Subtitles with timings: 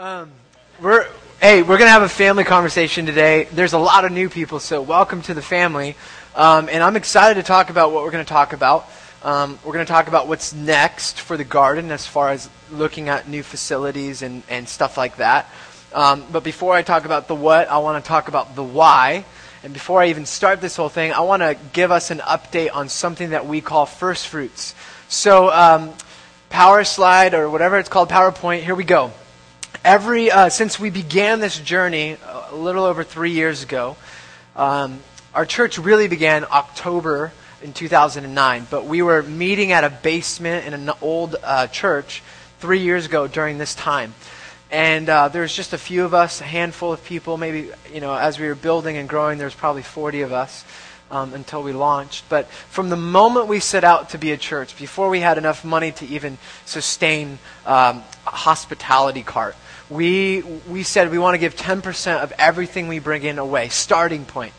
[0.00, 0.30] Um,
[0.80, 1.06] we're
[1.42, 3.44] hey, we're gonna have a family conversation today.
[3.52, 5.94] There's a lot of new people, so welcome to the family.
[6.34, 8.88] Um, and I'm excited to talk about what we're going to talk about.
[9.22, 13.10] Um, we're going to talk about what's next for the garden as far as looking
[13.10, 15.50] at new facilities and, and stuff like that.
[15.92, 19.26] Um, but before I talk about the what, I want to talk about the why.
[19.62, 22.74] And before I even start this whole thing, I want to give us an update
[22.74, 24.74] on something that we call first fruits.
[25.10, 25.92] So, um,
[26.48, 29.12] Power Slide or whatever it's called, PowerPoint, here we go
[29.84, 32.16] every uh, since we began this journey
[32.50, 33.96] a little over three years ago,
[34.56, 35.00] um,
[35.34, 37.32] our church really began October
[37.62, 38.66] in 2009.
[38.70, 42.22] But we were meeting at a basement in an old uh, church
[42.58, 44.14] three years ago during this time.
[44.70, 47.36] And uh, was just a few of us, a handful of people.
[47.36, 50.64] Maybe you know, as we were building and growing, there was probably 40 of us.
[51.12, 52.28] Um, until we launched.
[52.28, 55.64] But from the moment we set out to be a church, before we had enough
[55.64, 59.56] money to even sustain um, a hospitality cart,
[59.90, 64.24] we, we said we want to give 10% of everything we bring in away, starting
[64.24, 64.54] point.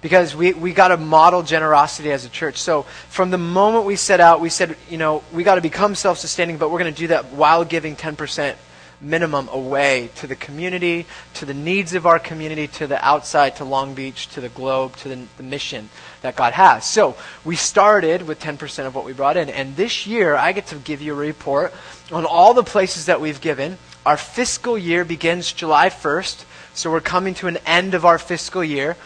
[0.00, 2.56] Because we, we got to model generosity as a church.
[2.56, 5.94] So from the moment we set out, we said, you know, we got to become
[5.94, 8.56] self sustaining, but we're going to do that while giving 10%
[9.02, 13.64] minimum away to the community, to the needs of our community, to the outside, to
[13.64, 15.90] Long Beach, to the globe, to the, the mission
[16.22, 16.86] that God has.
[16.86, 19.50] So we started with 10% of what we brought in.
[19.50, 21.74] And this year, I get to give you a report
[22.10, 27.00] on all the places that we've given our fiscal year begins July 1st, so we're
[27.02, 28.96] coming to an end of our fiscal year.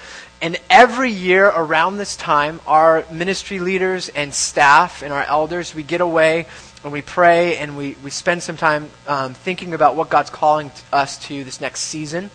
[0.41, 5.83] And every year around this time, our ministry leaders and staff and our elders, we
[5.83, 6.47] get away
[6.85, 10.71] and we pray and we, we spend some time um, thinking about what God's calling
[10.93, 12.31] us to this next season.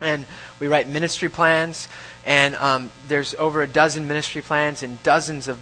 [0.00, 0.26] And
[0.60, 1.88] we write ministry plans,
[2.24, 5.58] and um, there's over a dozen ministry plans and dozens of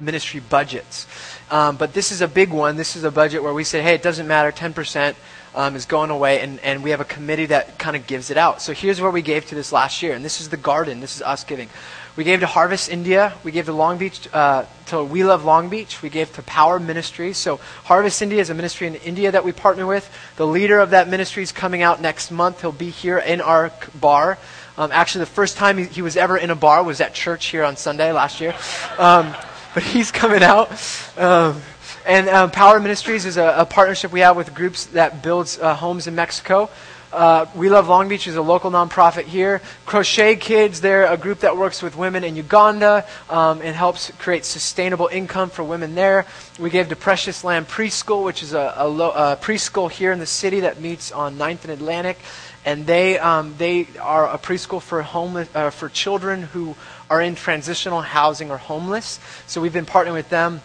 [0.00, 1.06] ministry budgets.
[1.50, 2.76] Um, but this is a big one.
[2.76, 5.16] This is a budget where we say, hey, it doesn't matter, 10%
[5.54, 8.36] um, is going away, and, and we have a committee that kind of gives it
[8.36, 8.62] out.
[8.62, 11.00] So here's where we gave to this last year, and this is the garden.
[11.00, 11.68] This is us giving.
[12.14, 13.32] We gave to Harvest India.
[13.42, 16.02] We gave to Long Beach, uh, to We Love Long Beach.
[16.02, 17.38] We gave to Power Ministries.
[17.38, 20.10] So Harvest India is a ministry in India that we partner with.
[20.36, 22.60] The leader of that ministry is coming out next month.
[22.60, 24.38] He'll be here in our bar.
[24.76, 27.46] Um, actually, the first time he, he, was ever in a bar was at church
[27.46, 28.54] here on Sunday last year.
[28.98, 29.34] Um,
[29.74, 30.70] but he's coming out.
[31.16, 31.62] Um,
[32.06, 35.74] and um, Power Ministries is a, a, partnership we have with groups that builds uh,
[35.74, 36.68] homes in Mexico.
[37.12, 39.60] Uh, we Love Long Beach is a local nonprofit here.
[39.84, 44.44] Crochet Kids, they're a group that works with women in Uganda um, and helps create
[44.46, 46.24] sustainable income for women there.
[46.58, 50.18] We gave to Precious Lamb Preschool, which is a, a, lo- a preschool here in
[50.18, 52.18] the city that meets on 9th and Atlantic.
[52.64, 56.76] And they, um, they are a preschool for, homeless, uh, for children who
[57.10, 59.20] are in transitional housing or homeless.
[59.46, 60.62] So we've been partnering with them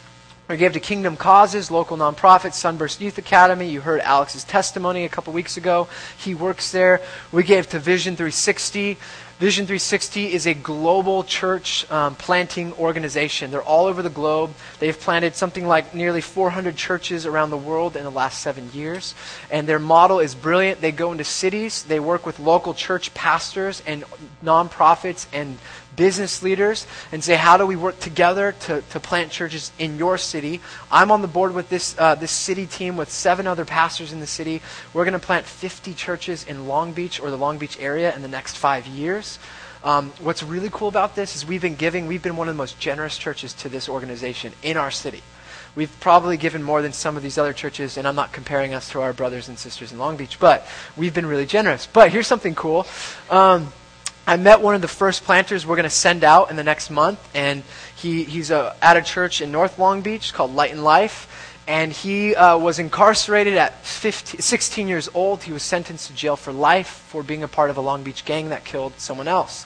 [0.47, 3.67] we gave to Kingdom Causes, local nonprofits, Sunburst Youth Academy.
[3.67, 5.89] You heard Alex's testimony a couple weeks ago.
[6.17, 7.01] He works there.
[7.33, 8.97] We gave to Vision 360.
[9.39, 13.51] Vision 360 is a global church um, planting organization.
[13.51, 14.51] They're all over the globe.
[14.79, 19.13] They've planted something like nearly 400 churches around the world in the last seven years.
[19.51, 20.79] And their model is brilliant.
[20.79, 24.05] They go into cities, they work with local church pastors and
[24.43, 25.57] nonprofits and
[25.97, 30.17] business leaders and say, how do we work together to, to plant churches in your
[30.17, 30.61] city?
[30.89, 34.21] I'm on the board with this, uh, this city team with seven other pastors in
[34.21, 34.61] the city.
[34.93, 38.21] We're going to plant 50 churches in Long Beach or the Long Beach area in
[38.21, 39.39] the next five years.
[39.83, 42.57] Um, what's really cool about this is we've been giving, we've been one of the
[42.57, 45.21] most generous churches to this organization in our city.
[45.75, 48.89] We've probably given more than some of these other churches, and I'm not comparing us
[48.91, 51.85] to our brothers and sisters in Long Beach, but we've been really generous.
[51.85, 52.87] But here's something cool.
[53.29, 53.71] Um,
[54.29, 56.89] I met one of the first planters we're going to send out in the next
[56.89, 57.63] month, and
[57.95, 61.55] he, he's a, at a church in North Long Beach called Light and Life.
[61.65, 65.43] And he uh, was incarcerated at 15, 16 years old.
[65.43, 68.25] He was sentenced to jail for life for being a part of a Long Beach
[68.25, 69.65] gang that killed someone else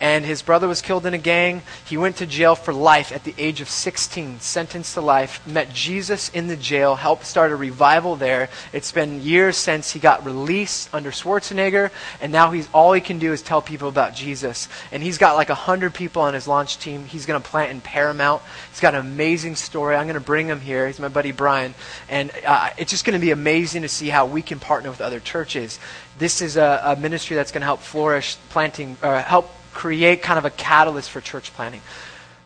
[0.00, 1.62] and his brother was killed in a gang.
[1.84, 5.72] He went to jail for life at the age of 16, sentenced to life, met
[5.72, 8.48] Jesus in the jail, helped start a revival there.
[8.72, 11.90] It's been years since he got released under Schwarzenegger,
[12.20, 14.68] and now he's all he can do is tell people about Jesus.
[14.92, 17.04] And he's got like 100 people on his launch team.
[17.04, 18.42] He's going to plant in Paramount.
[18.70, 19.96] He's got an amazing story.
[19.96, 20.86] I'm going to bring him here.
[20.86, 21.74] He's my buddy Brian.
[22.08, 25.00] And uh, it's just going to be amazing to see how we can partner with
[25.00, 25.80] other churches.
[26.18, 30.40] This is a, a ministry that's going to help flourish planting, uh, help create kind
[30.40, 31.80] of a catalyst for church planning.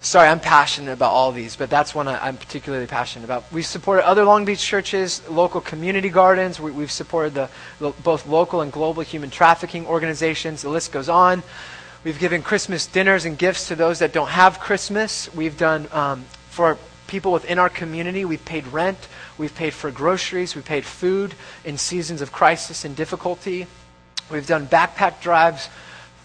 [0.02, 3.50] Sorry, I'm passionate about all these, but that's one I, am particularly passionate about.
[3.50, 6.60] We've supported other Long Beach churches, local community gardens.
[6.60, 7.48] We, have supported the,
[8.04, 10.60] both local and global human trafficking organizations.
[10.60, 11.42] The list goes on.
[12.04, 15.34] We've given Christmas dinners and gifts to those that don't have Christmas.
[15.34, 16.76] We've done um, for
[17.06, 18.26] people within our community.
[18.26, 19.08] We've paid rent.
[19.38, 20.54] We've paid for groceries.
[20.54, 21.34] We've paid food
[21.64, 23.68] in seasons of crisis and difficulty.
[24.30, 25.70] We've done backpack drives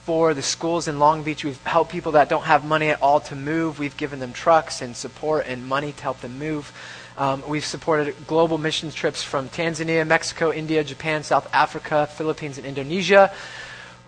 [0.07, 1.43] for the schools in Long Beach.
[1.43, 3.77] We've helped people that don't have money at all to move.
[3.77, 6.71] We've given them trucks and support and money to help them move.
[7.17, 12.65] Um, we've supported global mission trips from Tanzania, Mexico, India, Japan, South Africa, Philippines, and
[12.65, 13.33] Indonesia.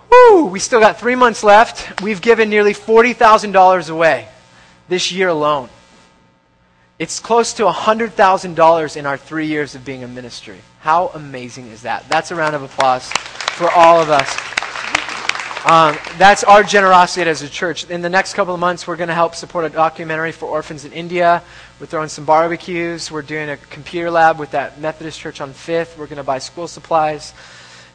[0.10, 0.46] Woo!
[0.46, 2.02] We still got three months left.
[2.02, 4.30] We've given nearly $40,000 away
[4.88, 5.68] this year alone.
[6.98, 10.62] It's close to $100,000 in our three years of being a ministry.
[10.80, 12.08] How amazing is that?
[12.08, 14.60] That's a round of applause for all of us.
[15.66, 17.90] Um, that's our generosity as a church.
[17.90, 20.86] In the next couple of months, we're going to help support a documentary for orphans
[20.86, 21.44] in India.
[21.82, 23.12] We're throwing some barbecues.
[23.12, 25.98] We're doing a computer lab with that Methodist church on 5th.
[25.98, 27.34] We're going to buy school supplies.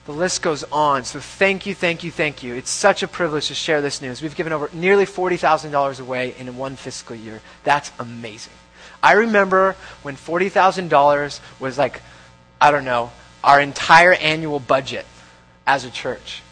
[0.04, 1.04] The list goes on.
[1.04, 2.54] So thank you, thank you, thank you.
[2.54, 4.20] It's such a privilege to share this news.
[4.20, 7.40] We've given over nearly $40,000 away in one fiscal year.
[7.62, 8.52] That's amazing.
[9.02, 12.02] I remember when $40,000 was like,
[12.60, 13.10] I don't know,
[13.42, 15.06] our entire annual budget
[15.66, 16.42] as a church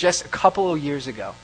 [0.00, 1.34] just a couple of years ago.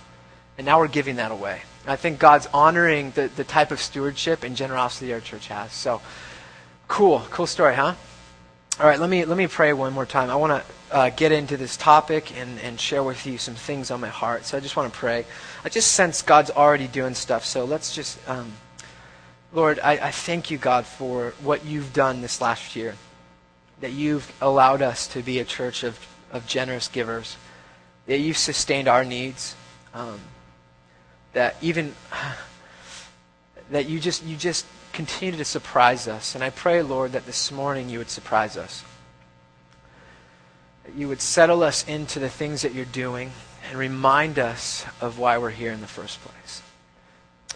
[0.56, 1.60] And now we're giving that away.
[1.82, 5.72] And I think God's honoring the, the type of stewardship and generosity our church has.
[5.72, 6.00] So,
[6.88, 7.20] cool.
[7.30, 7.94] Cool story, huh?
[8.80, 10.30] All right, let me, let me pray one more time.
[10.30, 13.90] I want to uh, get into this topic and, and share with you some things
[13.90, 14.46] on my heart.
[14.46, 15.26] So I just want to pray.
[15.64, 17.44] I just sense God's already doing stuff.
[17.44, 18.52] So let's just, um,
[19.52, 22.96] Lord, I, I thank you, God, for what you've done this last year.
[23.80, 25.98] That you've allowed us to be a church of,
[26.32, 27.36] of generous givers
[28.06, 29.54] that you've sustained our needs.
[29.94, 30.20] Um,
[31.32, 31.94] that even
[33.70, 36.34] that you just you just continue to surprise us.
[36.34, 38.82] And I pray, Lord, that this morning you would surprise us.
[40.84, 43.32] That you would settle us into the things that you're doing
[43.68, 46.62] and remind us of why we're here in the first place.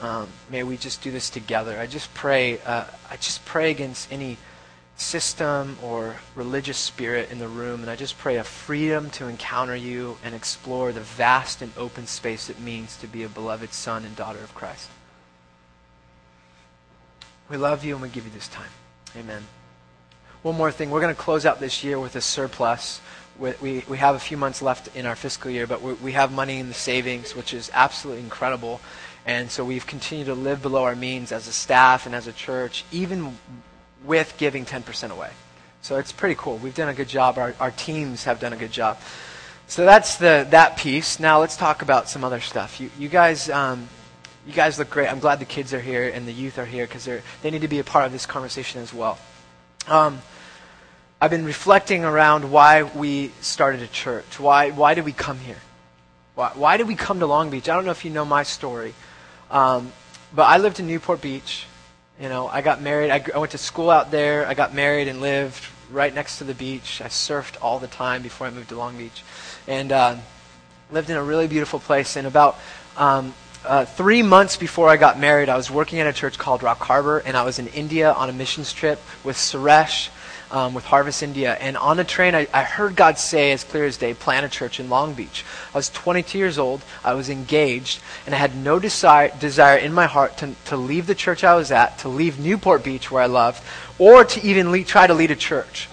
[0.03, 1.79] Um, may we just do this together.
[1.79, 2.59] I just pray.
[2.61, 4.37] Uh, I just pray against any
[5.01, 9.75] system or religious spirit in the room, and I just pray a freedom to encounter
[9.75, 14.05] you and explore the vast and open space it means to be a beloved son
[14.05, 14.89] and daughter of Christ.
[17.49, 18.71] We love you and we give you this time.
[19.17, 19.43] Amen.
[20.43, 20.91] One more thing.
[20.91, 23.01] We're going to close out this year with a surplus.
[23.39, 26.13] We, we, we have a few months left in our fiscal year, but we, we
[26.13, 28.81] have money in the savings, which is absolutely incredible.
[29.27, 32.33] And so we've continued to live below our means as a staff and as a
[32.33, 33.37] church, even
[34.05, 35.31] with giving 10% away.
[35.83, 36.59] So it's pretty cool.
[36.59, 37.39] We've done a good job.
[37.39, 38.99] Our, our teams have done a good job.
[39.67, 41.21] So that's the that piece.
[41.21, 42.81] Now let's talk about some other stuff.
[42.81, 43.89] You, you guys, um,
[44.47, 45.09] you guys look great.
[45.09, 47.69] I'm glad the kids are here and the youth are here because they need to
[47.69, 49.19] be a part of this conversation as well.
[49.87, 50.21] Um,
[51.21, 54.41] I've been reflecting around why we started a church.
[54.41, 55.61] Why why did we come here?
[56.35, 57.69] Why, why did we come to Long Beach?
[57.69, 58.95] I don't know if you know my story,
[59.51, 59.93] um,
[60.35, 61.67] but I lived in Newport Beach.
[62.21, 63.11] You know, I got married.
[63.11, 64.47] I, I went to school out there.
[64.47, 67.01] I got married and lived right next to the beach.
[67.01, 69.23] I surfed all the time before I moved to Long Beach,
[69.67, 70.17] and uh,
[70.91, 72.17] lived in a really beautiful place.
[72.17, 72.59] And about
[72.99, 73.33] um,
[73.65, 76.81] uh, three months before I got married, I was working at a church called Rock
[76.81, 80.11] Harbor, and I was in India on a missions trip with Suresh
[80.51, 81.55] um, with Harvest India.
[81.61, 84.49] And on the train, I, I heard God say, as clear as day, plant a
[84.49, 85.45] church in Long Beach.
[85.73, 86.83] I was 22 years old.
[87.05, 91.07] I was engaged, and I had no desire, desire in my heart to, to leave
[91.07, 93.63] the church I was at, to leave Newport Beach, where I loved,
[93.99, 95.89] or to even lead, try to lead a church.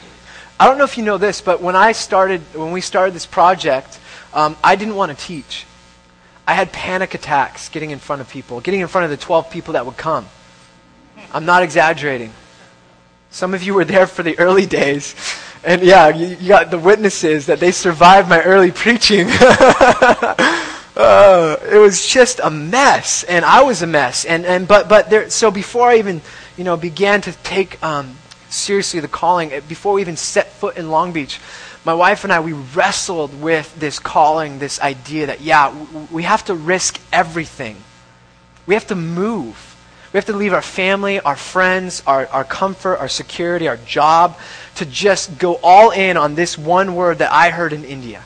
[0.60, 3.28] I don't know if you know this, but when I started, when we started this
[3.28, 4.00] project,
[4.34, 5.66] um, I didn't want to teach.
[6.48, 9.52] I had panic attacks getting in front of people, getting in front of the 12
[9.52, 10.28] people that would come.
[11.34, 12.32] I'm not exaggerating.
[13.30, 15.16] Some of you were there for the early days.
[15.64, 19.28] And yeah, you, you got the witnesses that they survived my early preaching.
[20.96, 24.26] uh, it was just a mess, and I was a mess.
[24.26, 25.30] And, and but but there.
[25.30, 26.22] So before I even
[26.58, 28.18] you know began to take um,
[28.50, 31.40] seriously the calling, eh, before we even set foot in Long Beach,
[31.84, 35.74] my wife and I we wrestled with this calling, this idea that yeah,
[36.12, 37.78] we have to risk everything.
[38.66, 39.77] We have to move.
[40.14, 44.38] We have to leave our family, our friends, our, our comfort, our security, our job
[44.76, 48.24] to just go all in on this one word that I heard in India.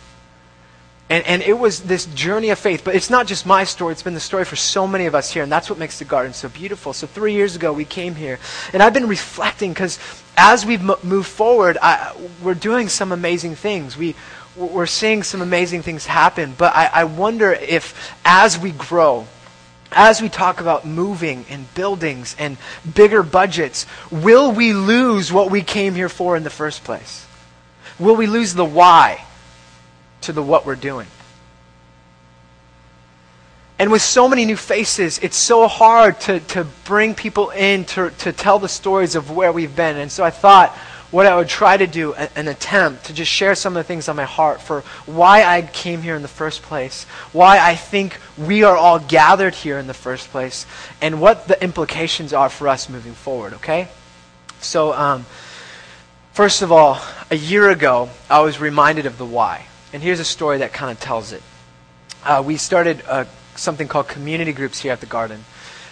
[1.10, 2.84] And, and it was this journey of faith.
[2.86, 5.30] But it's not just my story, it's been the story for so many of us
[5.30, 5.44] here.
[5.44, 6.94] And that's what makes the garden so beautiful.
[6.94, 8.40] So three years ago, we came here.
[8.72, 10.00] And I've been reflecting because
[10.38, 13.98] as we've m- moved forward, I, we're doing some amazing things.
[13.98, 14.16] We,
[14.56, 16.56] we're seeing some amazing things happen.
[16.58, 19.28] But I, I wonder if as we grow,
[19.92, 22.58] as we talk about moving and buildings and
[22.94, 27.26] bigger budgets, will we lose what we came here for in the first place?
[28.00, 29.26] Will we lose the why
[30.22, 31.08] to the what we're doing?
[33.82, 38.12] And with so many new faces, it's so hard to, to bring people in to,
[38.20, 39.98] to tell the stories of where we've been.
[39.98, 40.78] And so I thought,
[41.12, 44.08] what I would try to do, an attempt to just share some of the things
[44.08, 47.04] on my heart for why I came here in the first place,
[47.34, 50.66] why I think we are all gathered here in the first place,
[51.02, 53.90] and what the implications are for us moving forward, okay?
[54.62, 55.26] So, um,
[56.32, 59.66] first of all, a year ago, I was reminded of the why.
[59.92, 61.44] And here's a story that kind of tells it.
[62.24, 63.26] Uh, we started uh,
[63.56, 65.44] something called community groups here at the garden.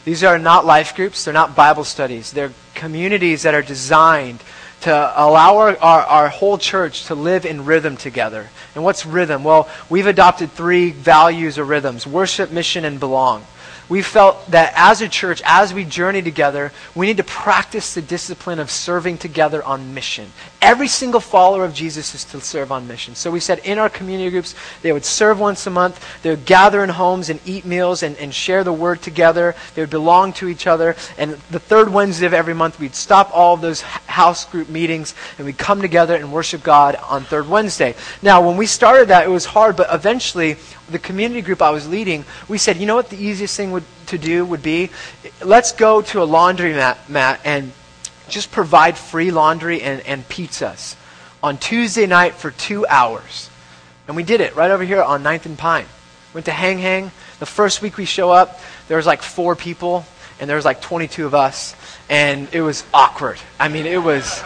[0.05, 2.31] These are not life groups, they're not Bible studies.
[2.31, 4.41] They're communities that are designed
[4.81, 8.49] to allow our, our, our, whole church to live in rhythm together.
[8.75, 9.43] And what's rhythm?
[9.43, 13.45] Well, we've adopted three values or rhythms worship, mission, and belong
[13.89, 18.03] we felt that as a church, as we journey together, we need to practice the
[18.03, 20.31] discipline of serving together on mission.
[20.61, 23.15] Every single follower of Jesus is to serve on mission.
[23.15, 24.53] So we said in our community groups,
[24.83, 28.15] they would serve once a month, they would gather in homes and eat meals and,
[28.17, 30.95] and share the word together, they would belong to each other.
[31.17, 35.15] And the third Wednesday of every month, we'd stop all of those house group meetings
[35.37, 37.95] and we'd come together and worship God on third Wednesday.
[38.21, 40.57] Now, when we started that, it was hard, but eventually
[40.91, 43.83] the community group I was leading, we said, you know what the easiest thing would,
[44.07, 44.89] to do would be?
[45.43, 47.71] Let's go to a laundry mat, mat and
[48.27, 50.95] just provide free laundry and, and pizzas
[51.41, 53.49] on Tuesday night for two hours.
[54.07, 55.85] And we did it right over here on 9th and Pine.
[56.33, 57.11] Went to Hang Hang.
[57.39, 60.05] The first week we show up, there was like four people,
[60.39, 61.75] and there was like 22 of us,
[62.09, 63.39] and it was awkward.
[63.59, 64.43] I mean, it was.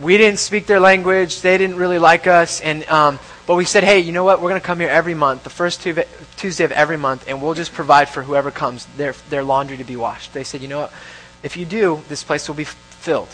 [0.00, 1.40] We didn't speak their language.
[1.40, 4.40] They didn't really like us, and um, but we said, hey, you know what?
[4.40, 5.80] We're going to come here every month, the first
[6.36, 9.84] Tuesday of every month, and we'll just provide for whoever comes their, their laundry to
[9.84, 10.32] be washed.
[10.32, 10.92] They said, you know what?
[11.44, 13.28] If you do, this place will be filled.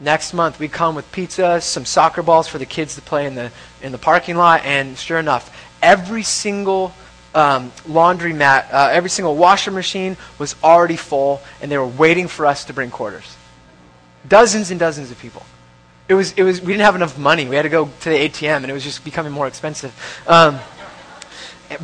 [0.00, 3.36] Next month, we come with pizza, some soccer balls for the kids to play in
[3.36, 6.92] the, in the parking lot, and sure enough, every single
[7.32, 12.26] um, laundry mat, uh, every single washer machine was already full, and they were waiting
[12.26, 13.36] for us to bring quarters.
[14.26, 15.46] Dozens and dozens of people
[16.08, 17.48] it was, it was, we didn't have enough money.
[17.48, 19.92] We had to go to the ATM, and it was just becoming more expensive.
[20.26, 20.60] Um,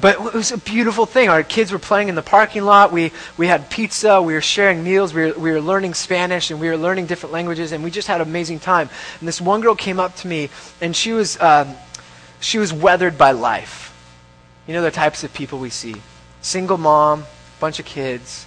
[0.00, 1.28] but it was a beautiful thing.
[1.28, 2.92] Our kids were playing in the parking lot.
[2.92, 4.22] We, we had pizza.
[4.22, 5.12] We were sharing meals.
[5.12, 8.06] We were, we were learning Spanish, and we were learning different languages, and we just
[8.06, 8.88] had an amazing time.
[9.18, 10.50] And this one girl came up to me,
[10.80, 11.74] and she was, um,
[12.38, 13.88] she was weathered by life.
[14.68, 15.96] You know the types of people we see.
[16.42, 17.24] Single mom,
[17.58, 18.46] bunch of kids,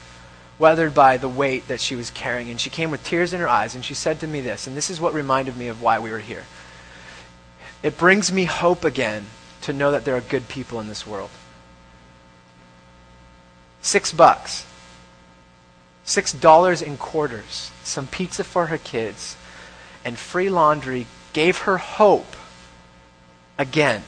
[0.58, 2.50] weathered by the weight that she was carrying.
[2.50, 4.76] And she came with tears in her eyes, and she said to me this, and
[4.76, 6.46] this is what reminded me of why we were here.
[7.84, 9.26] It brings me hope again
[9.62, 11.30] to know that there are good people in this world.
[13.82, 14.66] Six bucks.
[16.04, 17.72] Six dollars in quarters.
[17.84, 19.38] Some pizza for her kids.
[20.04, 22.36] And free laundry gave her hope
[23.58, 24.04] again.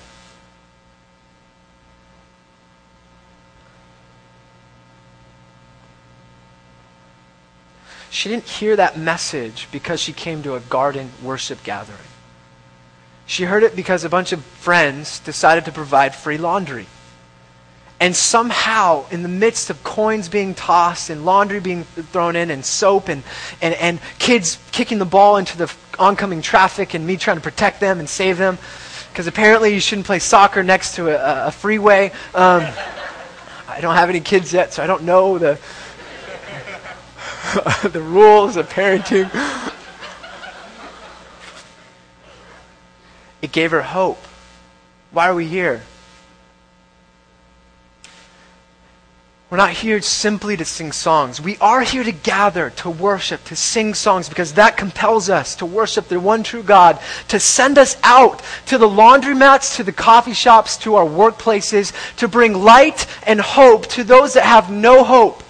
[8.09, 11.99] She didn't hear that message because she came to a garden worship gathering.
[13.25, 16.87] She heard it because a bunch of friends decided to provide free laundry.
[17.99, 22.63] And somehow, in the midst of coins being tossed and laundry being thrown in and
[22.63, 23.23] soap and,
[23.61, 27.79] and, and kids kicking the ball into the oncoming traffic and me trying to protect
[27.79, 28.59] them and save them,
[29.11, 32.11] because apparently you shouldn't play soccer next to a, a freeway.
[32.35, 32.65] Um,
[33.67, 35.59] I don't have any kids yet, so I don't know the,
[37.83, 39.29] the rules of parenting.
[43.41, 44.23] It gave her hope.
[45.11, 45.81] Why are we here?
[49.49, 51.39] We're not here simply to sing songs.
[51.39, 55.65] We are here to gather, to worship, to sing songs because that compels us to
[55.65, 56.99] worship the one true God,
[57.29, 62.27] to send us out to the laundromats, to the coffee shops, to our workplaces, to
[62.27, 65.41] bring light and hope to those that have no hope,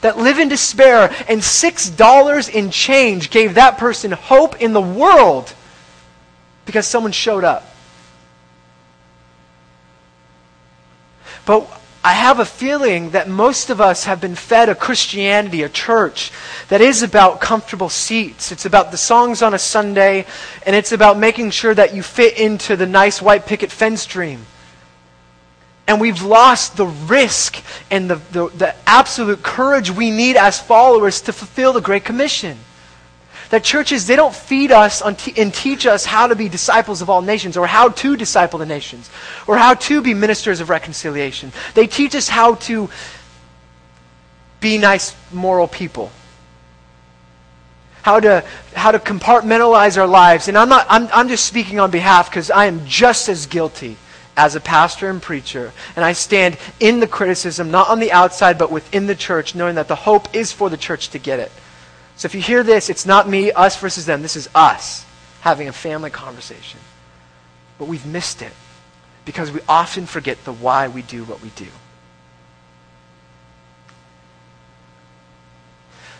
[0.00, 1.14] that live in despair.
[1.28, 5.52] And $6 in change gave that person hope in the world
[6.66, 7.66] because someone showed up.
[11.46, 15.68] But I have a feeling that most of us have been fed a Christianity, a
[15.68, 16.32] church,
[16.68, 18.52] that is about comfortable seats.
[18.52, 20.24] It's about the songs on a Sunday,
[20.64, 24.46] and it's about making sure that you fit into the nice white picket fence dream.
[25.90, 31.22] And we've lost the risk and the, the, the absolute courage we need as followers
[31.22, 32.56] to fulfill the Great Commission.
[33.48, 35.18] That churches, they don't feed us and
[35.52, 39.10] teach us how to be disciples of all nations or how to disciple the nations
[39.48, 41.50] or how to be ministers of reconciliation.
[41.74, 42.88] They teach us how to
[44.60, 46.12] be nice, moral people.
[48.02, 48.44] How to,
[48.76, 50.46] how to compartmentalize our lives.
[50.46, 53.96] And I'm, not, I'm, I'm just speaking on behalf because I am just as guilty
[54.36, 55.72] as a pastor and preacher.
[55.96, 59.74] And I stand in the criticism, not on the outside, but within the church, knowing
[59.74, 61.52] that the hope is for the church to get it.
[62.16, 64.22] So if you hear this, it's not me, us versus them.
[64.22, 65.04] This is us
[65.40, 66.80] having a family conversation.
[67.78, 68.52] But we've missed it
[69.24, 71.68] because we often forget the why we do what we do.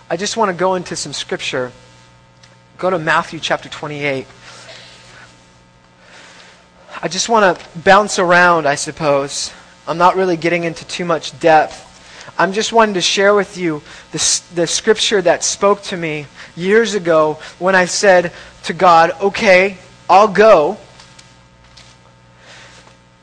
[0.08, 1.70] I just want to go into some scripture.
[2.78, 4.26] Go to Matthew chapter 28.
[7.02, 9.52] I just want to bounce around, I suppose.
[9.88, 11.86] I'm not really getting into too much depth.
[12.38, 13.80] I'm just wanting to share with you
[14.12, 18.32] the, the scripture that spoke to me years ago when I said
[18.64, 19.78] to God, okay,
[20.10, 20.76] I'll go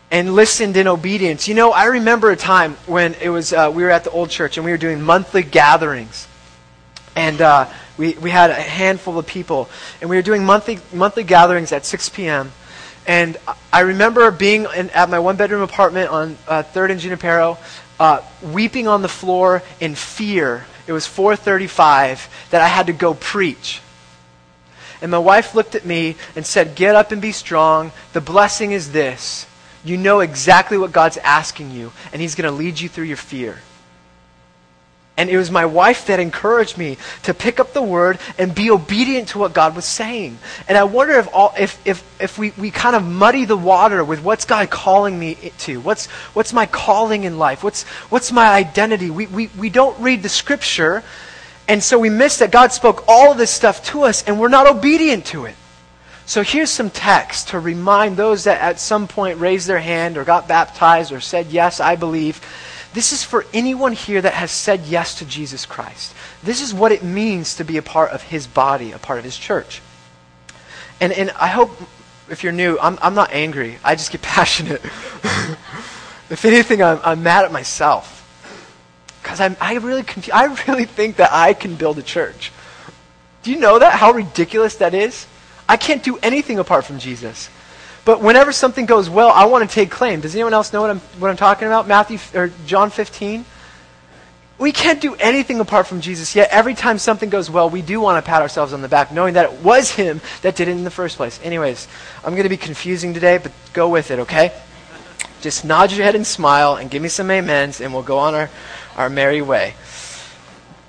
[0.10, 1.48] and listened in obedience.
[1.48, 4.32] You know, I remember a time when it was uh, we were at the old
[4.32, 6.28] church and we were doing monthly gatherings,
[7.16, 9.70] and uh, we we had a handful of people,
[10.02, 12.52] and we were doing monthly monthly gatherings at 6 p.m.
[13.08, 13.38] And
[13.72, 17.58] I remember being in, at my one bedroom apartment on uh, Third and Junipero,
[18.00, 20.66] uh, weeping on the floor in fear.
[20.88, 23.82] It was 4:35 that I had to go preach.
[25.02, 27.94] And my wife looked at me and said, "Get up and be strong.
[28.12, 29.46] The blessing is this.
[29.86, 33.18] You know exactly what God's asking you, and he's going to lead you through your
[33.18, 33.60] fear."
[35.18, 38.70] And it was my wife that encouraged me to pick up the word and be
[38.70, 40.38] obedient to what God was saying.
[40.68, 44.04] And I wonder if, all, if, if, if we, we kind of muddy the water
[44.04, 45.80] with what's God calling me to?
[45.82, 47.64] What's, what's my calling in life?
[47.64, 49.10] What's, what's my identity?
[49.10, 51.04] We, we, we don't read the scripture,
[51.68, 54.50] and so we miss that God spoke all of this stuff to us, and we're
[54.50, 55.56] not obedient to it.
[56.28, 60.26] So here's some text to remind those that at some point raised their hand or
[60.26, 62.42] got baptized or said, Yes, I believe
[62.94, 66.16] this is for anyone here that has said yes to Jesus Christ.
[66.44, 69.26] This is what it means to be a part of his body, a part of
[69.26, 69.82] his church.
[71.00, 71.72] And, and I hope,
[72.30, 73.78] if you're new, I'm, I'm not angry.
[73.84, 74.82] I just get passionate.
[76.30, 78.14] if anything, I'm, I'm mad at myself.
[79.22, 82.52] Because I really, confu- I really think that I can build a church.
[83.44, 83.94] Do you know that?
[83.94, 85.28] How ridiculous that is?
[85.68, 87.50] I can't do anything apart from Jesus.
[88.08, 90.22] But whenever something goes well, I want to take claim.
[90.22, 91.90] Does anyone else know what I'm, what I'm talking about?
[91.90, 93.44] Matthew or John 15?
[94.58, 98.00] We can't do anything apart from Jesus, yet every time something goes well, we do
[98.00, 100.72] want to pat ourselves on the back, knowing that it was Him that did it
[100.72, 101.38] in the first place.
[101.44, 101.90] Anyways,
[102.24, 104.54] I'm going to be confusing today, but go with it, okay?
[105.42, 108.34] Just nod your head and smile and give me some amens, and we'll go on
[108.34, 108.50] our,
[108.96, 109.74] our merry way.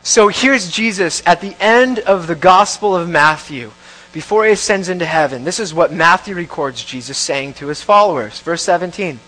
[0.04, 3.72] So here's Jesus at the end of the Gospel of Matthew,
[4.12, 5.44] before he ascends into heaven.
[5.44, 8.40] This is what Matthew records Jesus saying to his followers.
[8.40, 9.20] Verse 17.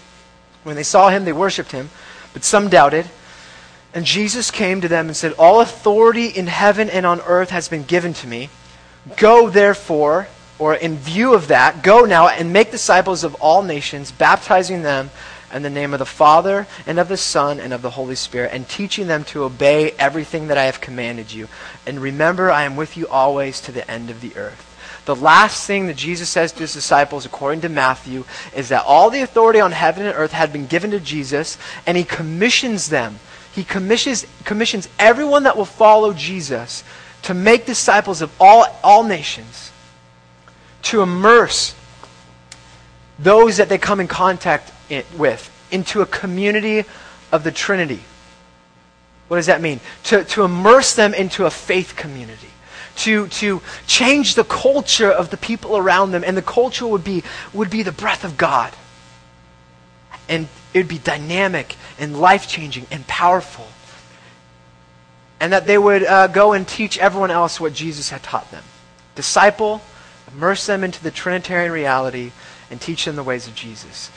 [0.63, 1.91] When they saw him, they worshipped him,
[2.33, 3.07] but some doubted.
[3.93, 7.69] And Jesus came to them and said, All authority in heaven and on earth has
[7.69, 8.51] been given to me.
[9.17, 14.13] Go therefore, or in view of that, go now and make disciples of all nations,
[14.13, 15.11] baptizing them
[15.53, 18.53] in the name of the Father and of the Son and of the Holy Spirit,
[18.53, 21.49] and teaching them to obey everything that I have commanded you.
[21.87, 24.70] And remember, I am with you always to the end of the earth.
[25.07, 29.11] The last thing that Jesus says to his disciples, according to Matthew, is that all
[29.11, 33.19] the authority on heaven and earth had been given to Jesus, and he commissions them.
[33.53, 36.85] He commissions, commissions everyone that will follow Jesus
[37.23, 39.73] to make disciples of all, all nations,
[40.83, 41.75] to immerse
[43.19, 44.73] those that they come in contact
[45.17, 46.85] with into a community
[47.33, 48.01] of the Trinity.
[49.29, 49.81] What does that mean?
[50.05, 52.49] To, to immerse them into a faith community.
[53.05, 56.23] To, to change the culture of the people around them.
[56.23, 57.23] And the culture would be,
[57.55, 58.75] would be the breath of God.
[60.29, 63.69] And it would be dynamic and life changing and powerful.
[65.41, 68.65] And that they would uh, go and teach everyone else what Jesus had taught them.
[69.15, 69.81] Disciple,
[70.33, 72.33] immerse them into the Trinitarian reality,
[72.71, 74.11] and teach them the ways of Jesus.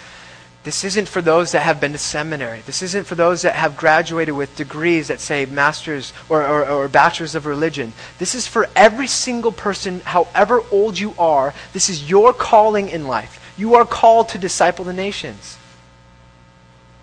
[0.63, 2.61] This isn't for those that have been to seminary.
[2.65, 6.87] This isn't for those that have graduated with degrees that say masters or, or, or,
[6.87, 7.91] bachelors of religion.
[8.17, 11.53] This is for every single person, however old you are.
[11.73, 13.53] This is your calling in life.
[13.57, 15.57] You are called to disciple the nations.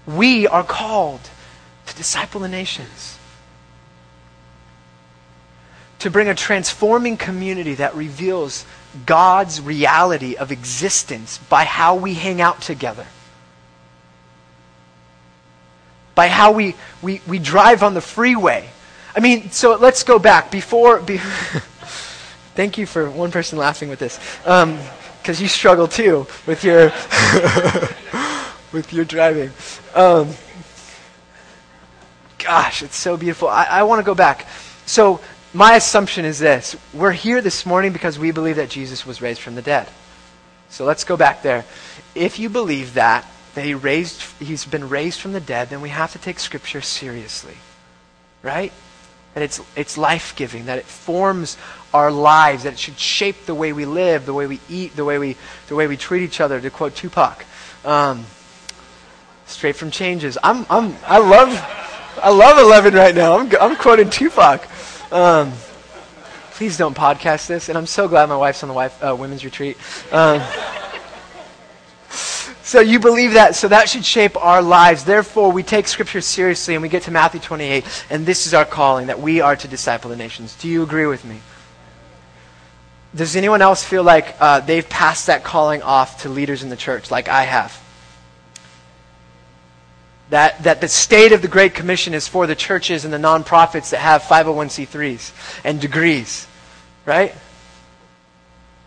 [0.07, 1.21] We are called
[1.85, 3.19] to disciple the nations.
[5.99, 8.65] To bring a transforming community that reveals
[9.05, 13.07] God's reality of existence by how we hang out together
[16.15, 18.69] by how we, we, we drive on the freeway.
[19.15, 20.51] I mean, so let's go back.
[20.51, 21.19] Before, be,
[22.55, 26.91] thank you for one person laughing with this, because um, you struggle too with your
[28.73, 29.51] with your driving.
[29.95, 30.31] Um,
[32.39, 33.49] gosh, it's so beautiful.
[33.49, 34.47] I, I want to go back.
[34.87, 35.21] So
[35.53, 39.41] my assumption is this: we're here this morning because we believe that Jesus was raised
[39.41, 39.89] from the dead.
[40.69, 41.65] So let's go back there.
[42.15, 45.89] If you believe that, that he raised, he's been raised from the dead, then we
[45.89, 47.57] have to take Scripture seriously.
[48.43, 48.73] Right?
[49.35, 51.57] That it's, it's life giving, that it forms
[51.93, 55.05] our lives, that it should shape the way we live, the way we eat, the
[55.05, 55.37] way we,
[55.69, 57.45] the way we treat each other, to quote Tupac.
[57.85, 58.27] Um,
[59.47, 60.39] straight from changes.
[60.43, 63.39] I'm, I'm, I love, I love 11 right now.
[63.39, 64.67] I'm, I'm quoting Tupac.
[65.13, 65.53] Um,
[66.53, 69.45] please don't podcast this, and I'm so glad my wife's on the wife, uh, women's
[69.45, 69.77] retreat.
[70.13, 70.43] Um,
[72.71, 75.03] so you believe that, so that should shape our lives.
[75.03, 78.65] Therefore, we take Scripture seriously and we get to Matthew 28, and this is our
[78.65, 80.55] calling that we are to disciple the nations.
[80.55, 81.41] Do you agree with me?
[83.13, 86.77] Does anyone else feel like uh, they've passed that calling off to leaders in the
[86.77, 87.77] church, like I have?
[90.29, 93.91] That, that the state of the Great Commission is for the churches and the nonprofits
[93.91, 95.33] that have 501c3s
[95.65, 96.47] and degrees,
[97.05, 97.35] right?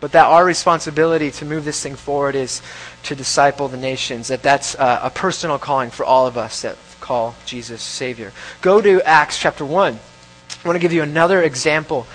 [0.04, 2.60] But that our responsibility to move this thing forward is
[3.04, 6.76] to disciple the nations, that that's uh, a personal calling for all of us that
[7.00, 8.30] call Jesus Savior.
[8.60, 9.94] Go to Acts chapter 1.
[9.94, 12.06] I want to give you another example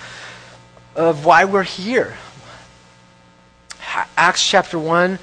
[0.94, 2.16] of why we're here.
[4.16, 5.18] Acts chapter 1.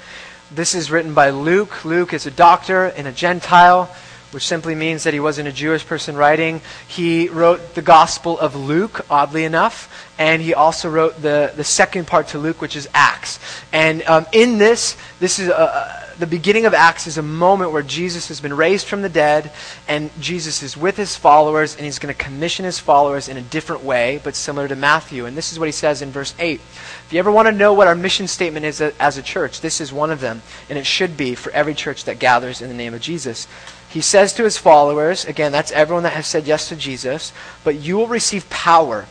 [0.50, 1.86] This is written by Luke.
[1.86, 3.88] Luke is a doctor and a Gentile
[4.30, 6.60] which simply means that he wasn't a Jewish person writing.
[6.86, 12.06] He wrote the Gospel of Luke, oddly enough, and he also wrote the, the second
[12.06, 13.38] part to Luke, which is Acts.
[13.72, 17.82] And um, in this, this is a, the beginning of Acts is a moment where
[17.82, 19.52] Jesus has been raised from the dead,
[19.86, 23.42] and Jesus is with his followers, and he's going to commission his followers in a
[23.42, 25.26] different way, but similar to Matthew.
[25.26, 26.54] And this is what he says in verse 8.
[26.56, 29.60] If you ever want to know what our mission statement is uh, as a church,
[29.60, 32.68] this is one of them, and it should be for every church that gathers in
[32.68, 33.46] the name of Jesus
[33.88, 37.32] he says to his followers, again, that's everyone that has said yes to Jesus,
[37.64, 39.06] but you will receive power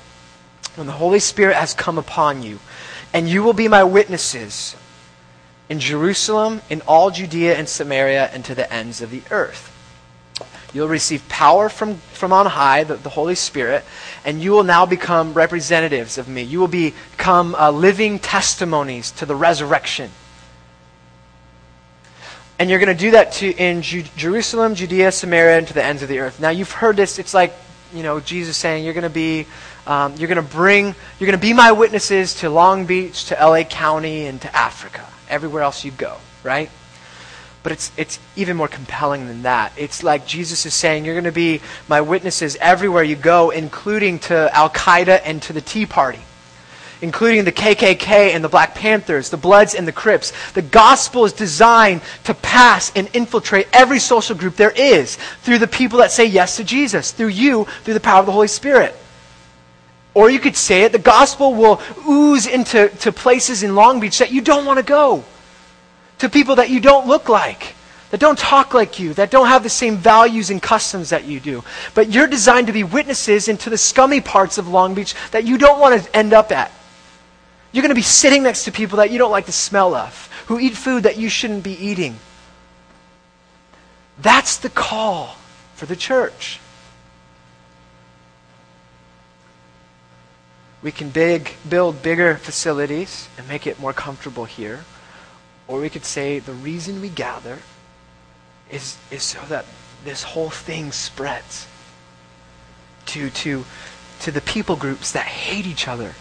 [0.76, 2.60] when the Holy Spirit has come upon you,
[3.12, 4.76] and you will be my witnesses
[5.70, 9.74] in Jerusalem, in all Judea and Samaria, and to the ends of the earth.
[10.74, 13.84] You'll receive power from, from on high, the, the Holy Spirit,
[14.24, 16.44] and you will now become representatives of me.
[16.44, 20.12] You will become uh, living testimonies to the resurrection.
[22.60, 25.84] And you're going to do that to, in Ju- Jerusalem, Judea, Samaria, and to the
[25.84, 26.40] ends of the earth.
[26.40, 27.20] Now, you've heard this.
[27.20, 27.54] It's like,
[27.94, 29.46] you know, Jesus saying, you're going to be,
[29.86, 30.86] um, you're going to bring,
[31.20, 35.06] you're going to be my witnesses to Long Beach, to LA County, and to Africa,
[35.30, 36.72] everywhere else you go, right?
[37.62, 39.74] But it's, it's even more compelling than that.
[39.78, 44.20] It's like Jesus is saying, You're going to be my witnesses everywhere you go, including
[44.20, 46.22] to Al Qaeda and to the Tea Party,
[47.02, 50.34] including the KKK and the Black Panthers, the Bloods and the Crips.
[50.52, 55.68] The gospel is designed to pass and infiltrate every social group there is through the
[55.68, 58.96] people that say yes to Jesus, through you, through the power of the Holy Spirit.
[60.14, 64.18] Or you could say it, the gospel will ooze into to places in Long Beach
[64.18, 65.24] that you don't want to go
[66.18, 67.76] to people that you don't look like,
[68.10, 71.40] that don't talk like you, that don't have the same values and customs that you
[71.40, 71.64] do.
[71.94, 75.58] But you're designed to be witnesses into the scummy parts of Long Beach that you
[75.58, 76.72] don't want to end up at.
[77.72, 80.30] You're going to be sitting next to people that you don't like the smell of,
[80.48, 82.18] who eat food that you shouldn't be eating.
[84.20, 85.38] That's the call
[85.76, 86.60] for the church.
[90.82, 94.86] We can big, build bigger facilities and make it more comfortable here.
[95.68, 97.60] Or we could say the reason we gather
[98.72, 99.66] is, is so that
[100.06, 101.68] this whole thing spreads
[103.08, 103.66] to, to,
[104.22, 106.14] to the people groups that hate each other.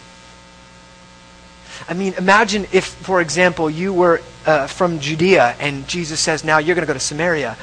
[1.87, 6.57] I mean, imagine if, for example, you were uh, from Judea and Jesus says, now
[6.57, 7.57] you're going to go to Samaria.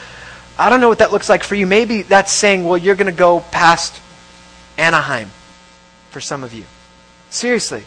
[0.59, 1.67] I don't know what that looks like for you.
[1.67, 4.01] Maybe that's saying, well, you're going to go past
[4.79, 5.31] Anaheim
[6.11, 6.65] for some of you.
[7.31, 7.83] Seriously.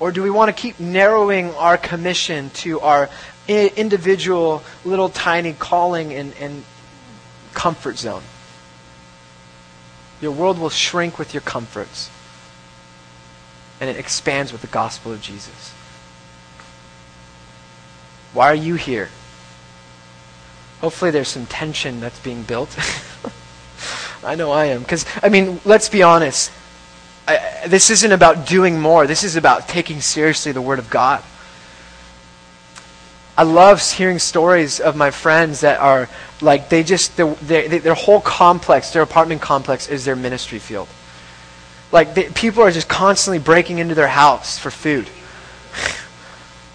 [0.00, 3.08] Or do we want to keep narrowing our commission to our
[3.46, 6.64] individual little tiny calling and, and
[7.54, 8.24] comfort zone?
[10.20, 12.10] Your world will shrink with your comforts,
[13.82, 15.74] and it expands with the gospel of Jesus.
[18.32, 19.08] Why are you here?
[20.80, 22.78] Hopefully, there's some tension that's being built.
[24.24, 24.82] I know I am.
[24.82, 26.52] Because, I mean, let's be honest.
[27.26, 29.08] I, this isn't about doing more.
[29.08, 31.20] This is about taking seriously the Word of God.
[33.36, 36.08] I love hearing stories of my friends that are
[36.40, 40.86] like they just they, their whole complex, their apartment complex, is their ministry field.
[41.92, 45.08] Like they, people are just constantly breaking into their house for food,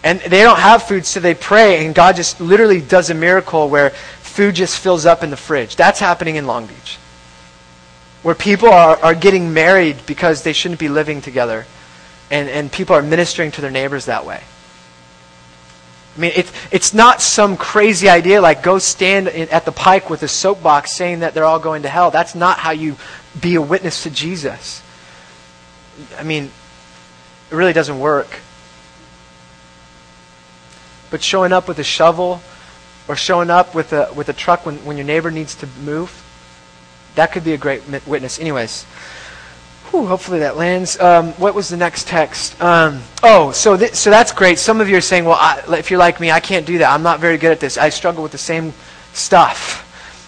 [0.03, 3.67] and they don't have food, so they pray, and God just literally does a miracle
[3.67, 5.75] where food just fills up in the fridge.
[5.75, 6.99] That's happening in Long Beach
[8.27, 11.65] where people are, are getting married because they shouldn't be living together,
[12.30, 14.43] and, and people are ministering to their neighbors that way.
[16.17, 20.10] I mean, it, it's not some crazy idea like go stand in, at the pike
[20.10, 22.12] with a soapbox saying that they're all going to hell.
[22.12, 22.97] That's not how you
[23.39, 24.82] be a witness to Jesus.
[26.17, 26.51] I mean,
[27.51, 28.27] it really doesn't work.
[31.10, 32.41] But showing up with a shovel
[33.07, 36.23] or showing up with a, with a truck when, when your neighbor needs to move,
[37.15, 38.39] that could be a great witness.
[38.39, 38.83] Anyways,
[39.89, 40.99] whew, hopefully that lands.
[40.99, 42.62] Um, what was the next text?
[42.62, 44.60] Um, oh, so th- so that's great.
[44.60, 46.93] Some of you are saying, well, I, if you're like me, I can't do that.
[46.93, 47.77] I'm not very good at this.
[47.77, 48.73] I struggle with the same
[49.13, 49.87] stuff.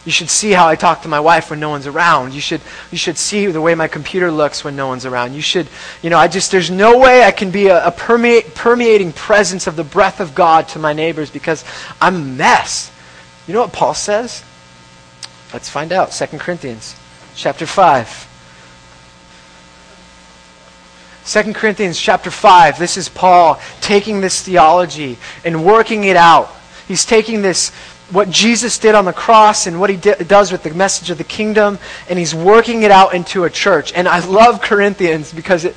[0.10, 2.34] You should see how I talk to my wife when no one's around.
[2.34, 5.36] You should you should see the way my computer looks when no one's around.
[5.36, 5.67] You should,
[6.02, 9.67] you know, I just there's no way I can be a, a permeate, permeating presence
[9.67, 11.63] of the breath of God to my neighbors because
[12.02, 12.91] I'm a mess.
[13.48, 14.43] You know what Paul says?
[15.54, 16.12] Let's find out.
[16.12, 16.95] 2 Corinthians
[17.36, 18.26] chapter 5.
[21.28, 26.50] 2 Corinthians chapter 5, this is Paul taking this theology and working it out.
[26.88, 27.72] He's taking this,
[28.12, 31.17] what Jesus did on the cross and what he di- does with the message of
[31.17, 31.78] the kingdom,
[32.10, 33.93] and he's working it out into a church.
[33.93, 35.76] And I love Corinthians because it,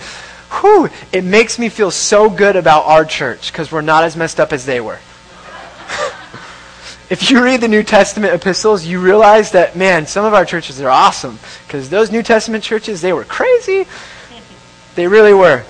[0.61, 4.41] whew, it makes me feel so good about our church because we're not as messed
[4.41, 4.99] up as they were.
[7.11, 10.81] if you read the New Testament epistles, you realize that, man, some of our churches
[10.81, 11.39] are awesome.
[11.67, 13.87] Because those New Testament churches, they were crazy.
[14.95, 15.65] They really were.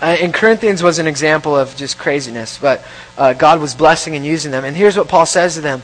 [0.00, 2.84] Uh, and Corinthians was an example of just craziness, but
[3.16, 4.64] uh, God was blessing and using them.
[4.64, 5.82] And here's what Paul says to them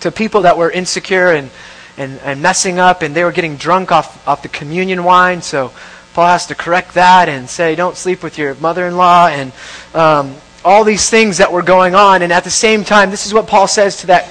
[0.00, 1.50] to people that were insecure and,
[1.96, 5.40] and, and messing up, and they were getting drunk off, off the communion wine.
[5.42, 5.72] So
[6.12, 9.28] Paul has to correct that and say, don't sleep with your mother in law.
[9.28, 9.52] And
[9.94, 10.34] um,
[10.64, 12.22] all these things that were going on.
[12.22, 14.28] And at the same time, this is what Paul says to that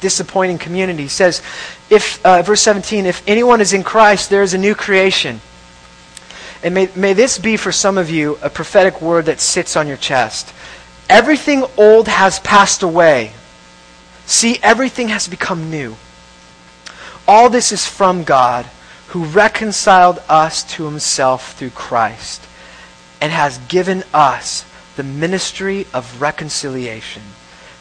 [0.00, 1.02] disappointing community.
[1.02, 1.42] He says,
[1.88, 5.40] if, uh, verse 17, if anyone is in Christ, there is a new creation.
[6.66, 9.86] And may, may this be for some of you a prophetic word that sits on
[9.86, 10.52] your chest.
[11.08, 13.30] Everything old has passed away.
[14.24, 15.94] See, everything has become new.
[17.28, 18.66] All this is from God,
[19.10, 22.42] who reconciled us to himself through Christ
[23.20, 24.64] and has given us
[24.96, 27.22] the ministry of reconciliation.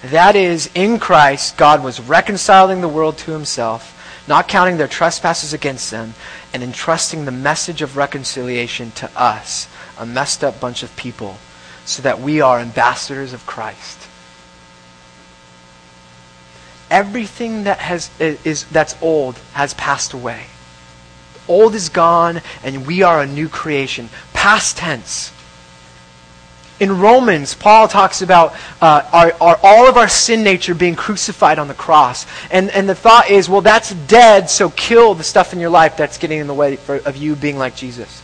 [0.03, 3.93] That is, in Christ, God was reconciling the world to himself,
[4.27, 6.13] not counting their trespasses against them,
[6.55, 9.67] and entrusting the message of reconciliation to us,
[9.99, 11.35] a messed up bunch of people
[11.83, 14.07] so that we are ambassadors of Christ.
[16.89, 20.45] Everything that has is that's old has passed away.
[21.45, 24.07] Old is gone and we are a new creation.
[24.31, 25.33] Past tense.
[26.79, 31.57] In Romans, Paul talks about uh, our, our, all of our sin nature being crucified
[31.57, 32.25] on the cross.
[32.51, 35.95] And, and the thought is, well, that's dead, so kill the stuff in your life
[35.95, 38.21] that's getting in the way for, of you being like Jesus.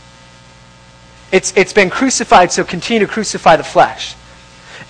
[1.32, 4.14] It's, it's been crucified, so continue to crucify the flesh.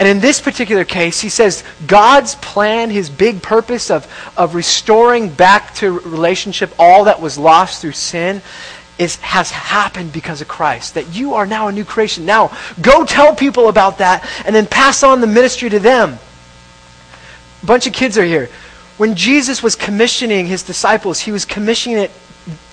[0.00, 5.28] And in this particular case, he says God's plan, his big purpose of, of restoring
[5.28, 8.42] back to relationship all that was lost through sin,
[8.98, 10.94] is, has happened because of Christ.
[10.94, 12.24] That you are now a new creation.
[12.24, 16.18] Now, go tell people about that and then pass on the ministry to them.
[17.62, 18.48] A bunch of kids are here.
[18.98, 22.10] When Jesus was commissioning his disciples, he was commissioning it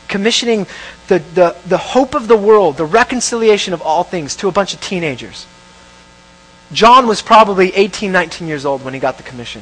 [0.08, 0.66] commissioning
[1.08, 4.74] the, the, the hope of the world, the reconciliation of all things to a bunch
[4.74, 5.46] of teenagers.
[6.74, 9.62] John was probably 18, 19 years old when he got the commission.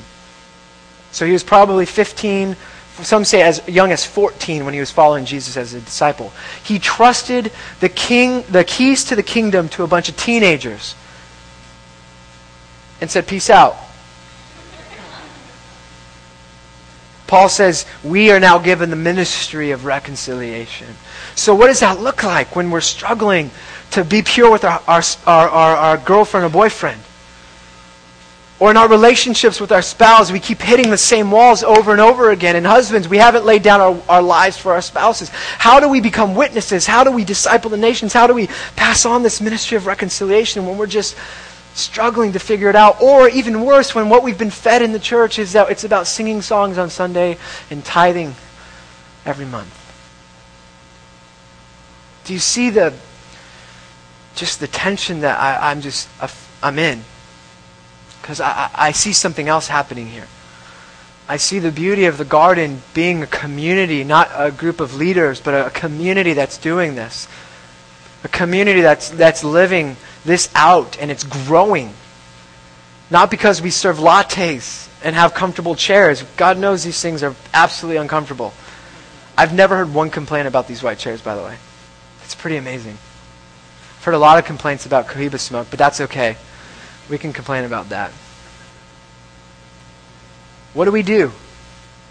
[1.11, 2.55] So he was probably 15,
[3.03, 6.31] some say as young as 14 when he was following Jesus as a disciple.
[6.63, 10.95] He trusted the king, the keys to the kingdom to a bunch of teenagers
[12.99, 13.77] and said, Peace out.
[17.27, 20.87] Paul says, We are now given the ministry of reconciliation.
[21.35, 23.51] So, what does that look like when we're struggling
[23.91, 27.01] to be pure with our, our, our, our, girlfriend or boyfriend?
[28.59, 32.01] Or in our relationships with our spouse, we keep hitting the same walls over and
[32.01, 32.55] over again.
[32.55, 35.29] And husbands, we haven't laid down our, our lives for our spouses.
[35.29, 36.87] How do we become witnesses?
[36.87, 38.13] How do we disciple the nations?
[38.13, 41.15] How do we pass on this ministry of reconciliation when we're just
[41.75, 42.99] struggling to figure it out?
[42.99, 46.07] Or even worse, when what we've been fed in the church is that it's about
[46.07, 47.37] singing songs on Sunday
[47.69, 48.33] and tithing
[49.23, 49.73] every month.
[52.25, 52.93] Do you see the
[54.35, 56.09] just the tension that I, I'm just
[56.63, 57.03] I'm in?
[58.27, 60.27] Because I, I see something else happening here.
[61.29, 65.39] I see the beauty of the garden being a community, not a group of leaders,
[65.39, 67.29] but a community that's doing this.
[68.25, 71.93] A community that's, that's living this out and it's growing.
[73.09, 76.23] Not because we serve lattes and have comfortable chairs.
[76.35, 78.51] God knows these things are absolutely uncomfortable.
[79.37, 81.55] I've never heard one complaint about these white chairs, by the way.
[82.25, 82.97] It's pretty amazing.
[83.99, 86.35] I've heard a lot of complaints about Cohiba smoke, but that's okay.
[87.09, 88.11] We can complain about that.
[90.73, 91.31] What do we do?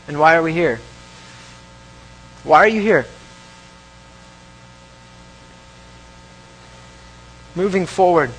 [0.09, 0.81] And why are we here?
[2.45, 3.07] Why are you here?
[7.55, 8.31] Moving forward.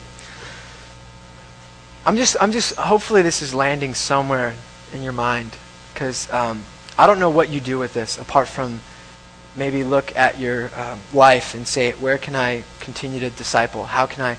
[2.06, 4.56] I'm just, I'm just, hopefully this is landing somewhere
[4.94, 5.58] in your mind.
[5.94, 6.64] Because um,
[6.98, 8.80] I don't know what you do with this apart from
[9.58, 13.86] maybe look at your um, life and say, where can I continue to disciple?
[13.86, 14.38] How can I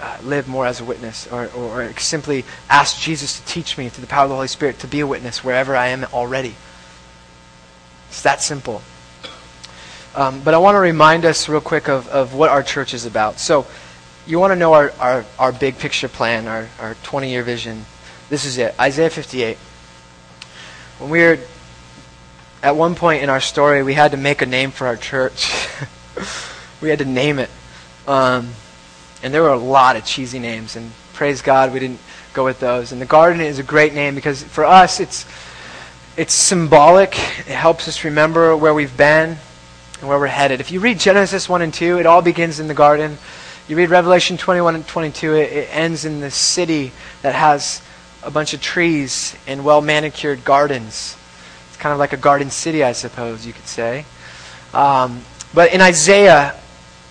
[0.00, 3.88] uh, live more as a witness, or, or, or, simply ask Jesus to teach me
[3.88, 6.54] through the power of the Holy Spirit to be a witness wherever I am already.
[8.08, 8.82] It's that simple.
[10.14, 13.06] Um, but I want to remind us real quick of, of what our church is
[13.06, 13.38] about.
[13.38, 13.66] So,
[14.26, 17.84] you want to know our, our, our big picture plan, our, our 20 year vision.
[18.28, 19.56] This is it Isaiah 58.
[20.98, 21.38] When we were
[22.62, 25.50] at one point in our story, we had to make a name for our church.
[26.82, 27.50] we had to name it.
[28.06, 28.50] Um,
[29.22, 32.00] and there were a lot of cheesy names, and praise God we didn't
[32.32, 32.92] go with those.
[32.92, 35.26] And the garden is a great name because for us it's
[36.16, 37.10] it's symbolic.
[37.16, 39.36] It helps us remember where we've been
[40.00, 40.60] and where we're headed.
[40.60, 43.18] If you read Genesis 1 and 2, it all begins in the garden.
[43.68, 46.90] You read Revelation 21 and 22, it, it ends in the city
[47.22, 47.82] that has
[48.22, 51.16] a bunch of trees and well manicured gardens.
[51.68, 54.04] It's kind of like a garden city, I suppose you could say.
[54.74, 55.22] Um,
[55.54, 56.58] but in Isaiah,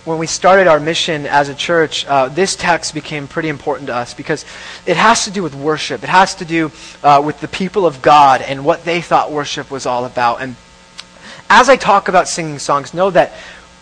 [0.08, 3.94] when we started our mission as a church, uh, this text became pretty important to
[3.94, 4.46] us because
[4.86, 6.02] it has to do with worship.
[6.02, 6.72] It has to do
[7.04, 10.42] uh, with the people of God and what they thought worship was all about.
[10.42, 10.56] And
[11.50, 13.34] as I talk about singing songs, know that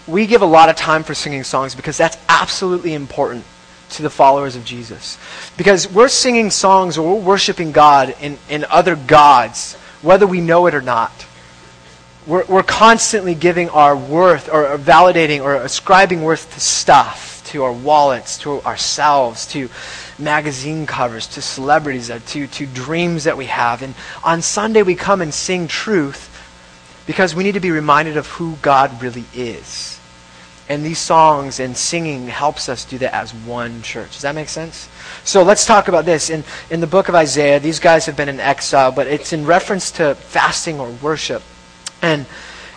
[0.07, 3.45] we give a lot of time for singing songs because that's absolutely important
[3.91, 5.19] to the followers of Jesus.
[5.57, 10.65] Because we're singing songs or we're worshiping God in, in other gods, whether we know
[10.65, 11.24] it or not
[12.25, 17.73] we're, we're constantly giving our worth or validating or ascribing worth to stuff, to our
[17.73, 19.69] wallets, to ourselves, to
[20.17, 23.83] magazine covers, to celebrities, uh, to, to dreams that we have.
[23.83, 23.93] And
[24.23, 26.31] on Sunday, we come and sing truth
[27.05, 29.99] because we need to be reminded of who God really is.
[30.67, 34.13] And these songs and singing helps us do that as one church.
[34.13, 34.89] Does that make sense?
[35.23, 36.31] So let's talk about this.
[36.31, 39.45] In, in the book of Isaiah, these guys have been in exile, but it's in
[39.45, 41.43] reference to fasting or worship.
[42.01, 42.25] And,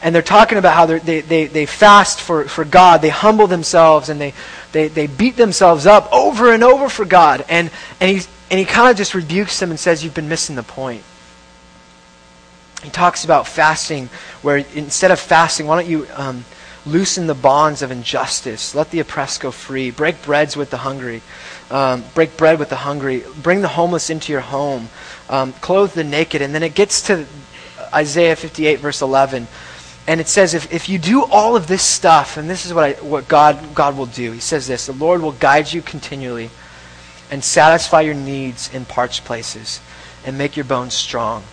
[0.03, 3.03] and they're talking about how they, they, they fast for, for God.
[3.03, 4.35] They humble themselves and they,
[4.73, 7.45] they, they beat themselves up over and over for God.
[7.49, 10.57] And, and, he's, and he kind of just rebukes them and says, You've been missing
[10.57, 11.03] the point.
[12.83, 14.09] He talks about fasting,
[14.41, 16.45] where instead of fasting, why don't you um,
[16.87, 18.73] loosen the bonds of injustice?
[18.73, 19.91] Let the oppressed go free.
[19.91, 21.23] Break breads with the hungry.
[21.73, 23.25] Um, break bread with the hungry.
[23.43, 24.91] Bring the homeless into your home.
[25.29, 26.41] Um, clothe the naked.
[26.41, 27.27] And then it gets to
[27.93, 29.47] Isaiah 58, verse 11.
[30.07, 32.85] And it says, if, if you do all of this stuff, and this is what,
[32.85, 36.51] I, what God, God will do, He says this the Lord will guide you continually
[37.31, 39.81] and satisfy your needs in parched places
[40.25, 41.45] and make your bones strong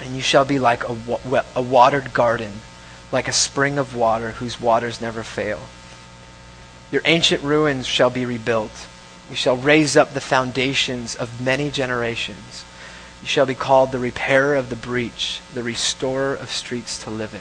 [0.00, 2.52] and you shall be like a, a watered garden,
[3.12, 5.60] like a spring of water whose waters never fail.
[6.90, 8.86] Your ancient ruins shall be rebuilt.
[9.30, 12.63] You shall raise up the foundations of many generations.
[13.24, 17.32] You shall be called the repairer of the breach, the restorer of streets to live
[17.32, 17.40] in.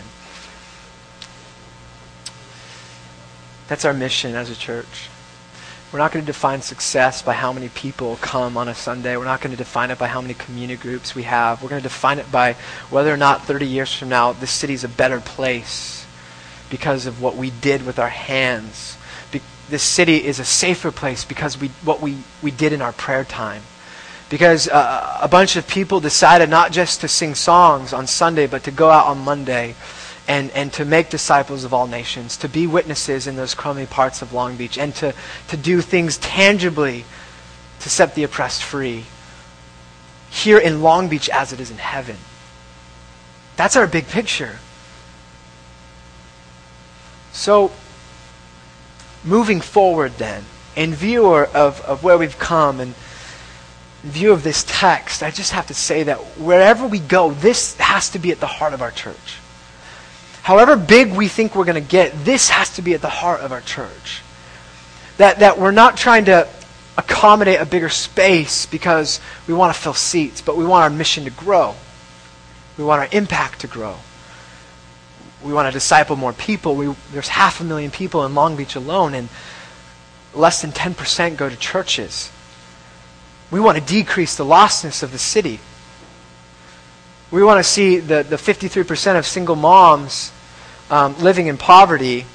[3.67, 5.09] That's our mission as a church.
[5.91, 9.17] We're not going to define success by how many people come on a Sunday.
[9.17, 11.61] We're not going to define it by how many community groups we have.
[11.61, 12.53] We're going to define it by
[12.89, 16.05] whether or not 30 years from now this city's a better place
[16.69, 18.95] because of what we did with our hands.
[19.33, 22.93] Be- this city is a safer place because we what we, we did in our
[22.93, 23.63] prayer time.
[24.33, 28.63] Because uh, a bunch of people decided not just to sing songs on Sunday, but
[28.63, 29.75] to go out on Monday
[30.27, 34.23] and, and to make disciples of all nations, to be witnesses in those crummy parts
[34.23, 35.13] of Long Beach, and to,
[35.49, 37.05] to do things tangibly
[37.81, 39.05] to set the oppressed free
[40.31, 42.17] here in Long Beach as it is in heaven.
[43.55, 44.57] That's our big picture.
[47.33, 47.71] So,
[49.23, 52.95] moving forward then, in view of, of where we've come and
[54.03, 58.09] view of this text, I just have to say that wherever we go, this has
[58.11, 59.39] to be at the heart of our church
[60.43, 63.41] however big we think we're going to get, this has to be at the heart
[63.41, 64.21] of our church.
[65.17, 66.47] That, that we're not trying to
[66.97, 71.23] accommodate a bigger space because we want to fill seats, but we want our mission
[71.23, 71.75] to grow.
[72.77, 73.95] We want our impact to grow.
[75.41, 76.75] We want to disciple more people.
[76.75, 79.29] We, there's half a million people in Long Beach alone, and
[80.33, 82.31] less than 10% go to churches.
[83.53, 85.59] We want to decrease the lostness of the city.
[87.29, 90.31] We want to see the, the 53% of single moms
[90.89, 92.25] um, living in poverty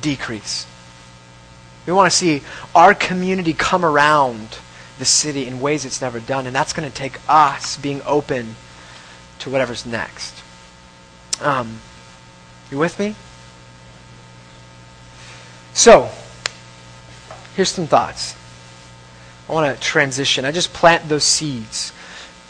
[0.00, 0.68] decrease.
[1.84, 2.42] We want to see
[2.76, 4.56] our community come around
[5.00, 8.54] the city in ways it's never done, and that's going to take us being open
[9.40, 10.44] to whatever's next.
[11.40, 11.80] Um,
[12.70, 13.16] you with me?
[15.74, 16.08] So,
[17.56, 18.36] here's some thoughts.
[19.48, 20.44] I want to transition.
[20.44, 21.92] I just plant those seeds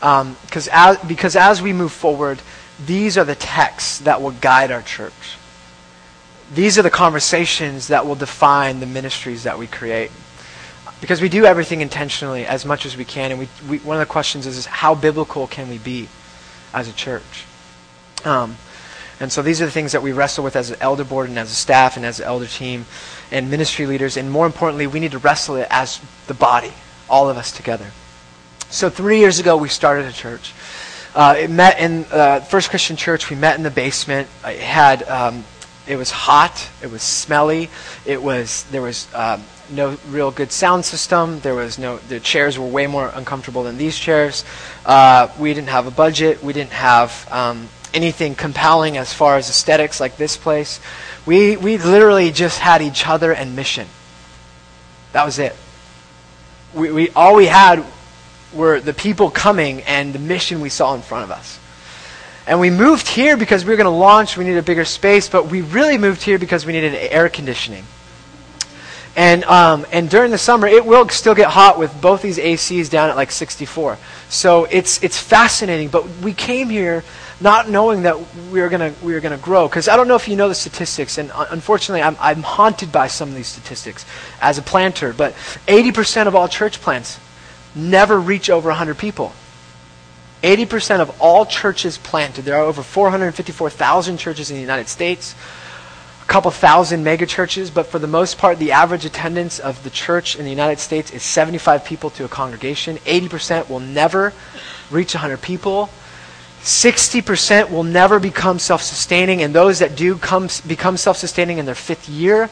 [0.03, 2.43] um, as, because as we move forward,
[2.85, 5.37] these are the texts that will guide our church.
[6.53, 10.11] These are the conversations that will define the ministries that we create.
[11.01, 13.31] Because we do everything intentionally as much as we can.
[13.31, 16.09] And we, we one of the questions is, is, how biblical can we be
[16.75, 17.45] as a church?
[18.25, 18.57] Um,
[19.19, 21.39] and so these are the things that we wrestle with as an elder board and
[21.39, 22.87] as a staff and as an elder team
[23.33, 24.17] and ministry leaders.
[24.17, 26.73] And more importantly, we need to wrestle it as the body,
[27.09, 27.87] all of us together.
[28.71, 30.55] So three years ago, we started a church.
[31.15, 33.29] Uh, it met in uh, First Christian Church.
[33.29, 34.29] We met in the basement.
[34.45, 35.45] It had um,
[35.87, 36.71] it was hot.
[36.83, 37.69] It was smelly.
[38.07, 41.41] It was there was um, no real good sound system.
[41.41, 44.45] There was no the chairs were way more uncomfortable than these chairs.
[44.87, 46.43] Uh, we didn't have a budget.
[46.43, 50.81] We didn't have um, anything compelling as far as aesthetics like this place.
[51.27, 53.87] We we literally just had each other and mission.
[55.13, 55.55] That was it.
[56.75, 57.85] We, we all we had
[58.53, 61.59] were the people coming and the mission we saw in front of us.
[62.47, 65.29] And we moved here because we were going to launch, we needed a bigger space,
[65.29, 67.85] but we really moved here because we needed air conditioning.
[69.15, 72.91] And, um, and during the summer, it will still get hot with both these ACs
[72.91, 73.99] down at like 64.
[74.29, 77.05] So it's, it's fascinating, but we came here
[77.43, 78.17] not knowing that
[78.51, 79.69] we are going we were gonna grow.
[79.69, 82.93] Because I don't know if you know the statistics, and uh, unfortunately, I'm, I'm haunted
[82.93, 84.07] by some of these statistics
[84.41, 85.35] as a planter, but
[85.67, 87.19] 80% of all church plants
[87.75, 89.33] never reach over 100 people.
[90.43, 95.37] 80% of all churches planted, there are over 454,000 churches in the United States,
[96.21, 99.91] a couple thousand mega churches, but for the most part, the average attendance of the
[99.91, 102.97] church in the United States is 75 people to a congregation.
[102.99, 104.33] 80% will never
[104.91, 105.91] reach 100 people.
[106.63, 111.67] 60% will never become self sustaining, and those that do come, become self sustaining in
[111.67, 112.49] their fifth year.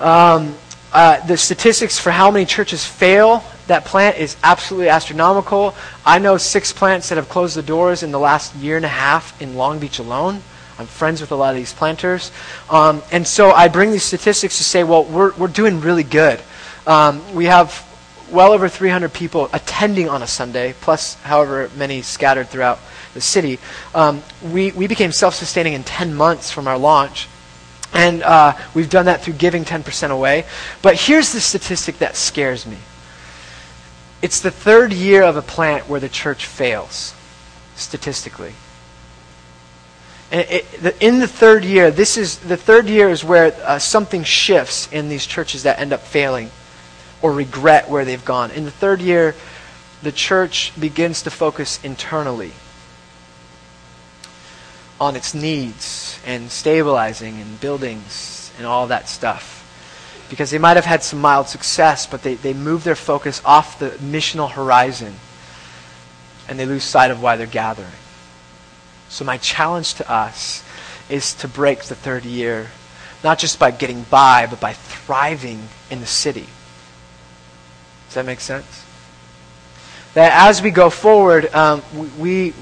[0.00, 0.54] Um,
[0.92, 5.74] uh, the statistics for how many churches fail that plant is absolutely astronomical.
[6.06, 8.88] I know six plants that have closed the doors in the last year and a
[8.88, 10.40] half in Long Beach alone.
[10.78, 12.30] I'm friends with a lot of these planters.
[12.70, 16.40] Um, and so I bring these statistics to say, well, we're, we're doing really good.
[16.86, 17.84] Um, we have
[18.30, 22.78] well over 300 people attending on a Sunday, plus however many scattered throughout
[23.14, 23.58] the city.
[23.94, 27.28] Um, we, we became self sustaining in 10 months from our launch.
[27.94, 30.44] And uh, we've done that through giving 10% away.
[30.82, 32.78] But here's the statistic that scares me
[34.20, 37.14] it's the third year of a plant where the church fails,
[37.76, 38.54] statistically.
[40.32, 44.24] It, the, in the third year, this is the third year is where uh, something
[44.24, 46.50] shifts in these churches that end up failing
[47.22, 48.50] or regret where they've gone.
[48.50, 49.34] In the third year,
[50.02, 52.52] the church begins to focus internally
[55.00, 59.60] on its needs and stabilizing and buildings and all that stuff.
[60.30, 63.78] Because they might have had some mild success, but they, they move their focus off
[63.78, 65.14] the missional horizon
[66.48, 67.88] and they lose sight of why they're gathering.
[69.08, 70.64] So, my challenge to us
[71.08, 72.70] is to break the third year,
[73.22, 76.48] not just by getting by, but by thriving in the city.
[78.08, 78.84] Does that make sense?
[80.14, 81.82] That as we go forward, um,
[82.18, 82.54] we,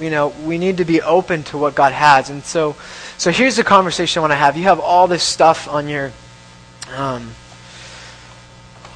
[0.00, 2.30] you know, we need to be open to what God has.
[2.30, 2.76] And so,
[3.18, 4.56] so here's the conversation I want to have.
[4.56, 6.12] You have all this stuff on your,
[6.94, 7.30] um,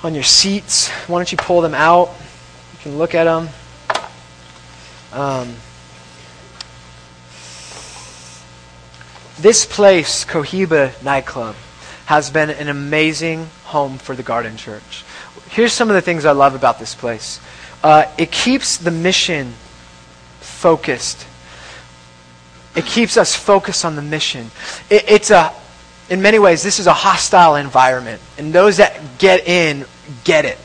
[0.02, 0.88] on your seats.
[1.06, 2.08] Why don't you pull them out?
[2.72, 3.48] You can look at them.
[5.12, 5.54] Um,
[9.40, 11.56] this place, Cohiba Nightclub,
[12.06, 15.04] has been an amazing home for the Garden Church.
[15.48, 17.40] Here's some of the things I love about this place.
[17.82, 19.54] Uh, it keeps the mission
[20.60, 21.26] focused.
[22.76, 24.50] It keeps us focused on the mission.
[24.90, 25.52] It, it's a,
[26.10, 29.86] in many ways, this is a hostile environment, and those that get in
[30.22, 30.58] get it.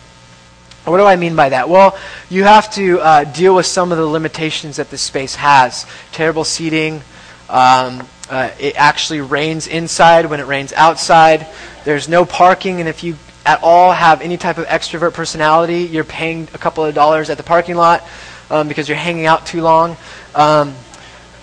[0.84, 1.70] What do I mean by that?
[1.70, 1.98] Well,
[2.30, 5.88] you have to uh, deal with some of the limitations that this space has.
[6.12, 7.02] Terrible seating.
[7.50, 11.48] Um, uh, it actually rains inside when it rains outside.
[11.86, 13.16] There's no parking, and if you
[13.46, 17.38] at all have any type of extrovert personality, you're paying a couple of dollars at
[17.38, 18.04] the parking lot
[18.50, 19.98] um, because you're hanging out too long.
[20.34, 20.74] Um,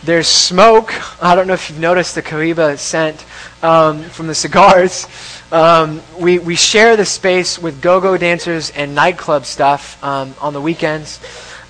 [0.05, 0.92] there's smoke.
[1.22, 3.24] I don't know if you've noticed the Cohiba scent
[3.62, 5.07] um, from the cigars.
[5.53, 10.53] Um, we, we share the space with go go dancers and nightclub stuff um, on
[10.53, 11.20] the weekends.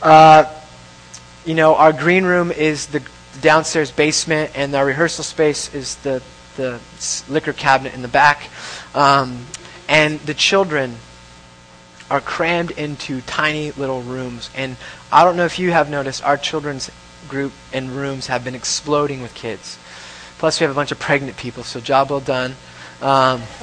[0.00, 0.44] Uh,
[1.44, 3.02] you know, our green room is the
[3.40, 6.22] downstairs basement, and our rehearsal space is the,
[6.56, 6.80] the
[7.28, 8.48] liquor cabinet in the back.
[8.94, 9.46] Um,
[9.88, 10.96] and the children
[12.12, 14.50] are crammed into tiny little rooms.
[14.54, 14.76] And
[15.10, 16.90] I don't know if you have noticed, our children's
[17.26, 19.78] group and rooms have been exploding with kids.
[20.36, 22.54] Plus, we have a bunch of pregnant people, so job well done.
[23.00, 23.40] Um,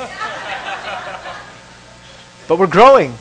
[2.48, 3.14] but we're growing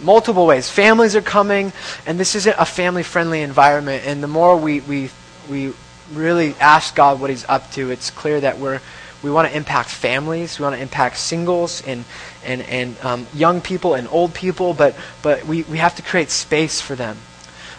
[0.00, 0.70] multiple ways.
[0.70, 1.72] Families are coming,
[2.06, 4.04] and this isn't a family friendly environment.
[4.06, 5.10] And the more we, we,
[5.48, 5.72] we
[6.12, 8.80] really ask God what He's up to, it's clear that we're,
[9.22, 12.04] we want to impact families, we want to impact singles and,
[12.44, 16.30] and, and um, young people and old people, but, but we, we have to create
[16.30, 17.18] space for them.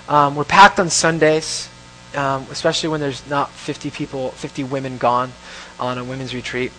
[0.07, 1.69] Um, we're packed on Sundays,
[2.15, 5.31] um, especially when there's not 50 people, 50 women gone
[5.79, 6.71] on a women's retreat.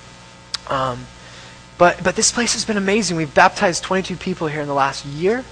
[0.69, 1.07] Um,
[1.79, 3.17] but, but this place has been amazing.
[3.17, 5.45] We've baptized 22 people here in the last year.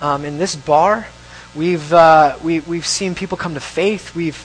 [0.00, 1.06] Um, in this bar,
[1.54, 4.14] we've, uh, we, we've seen people come to faith.
[4.14, 4.42] We've,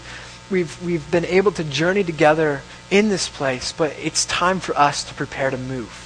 [0.52, 2.62] we've, we've been able to journey together
[2.92, 6.02] in this place, but it's time for us to prepare to move.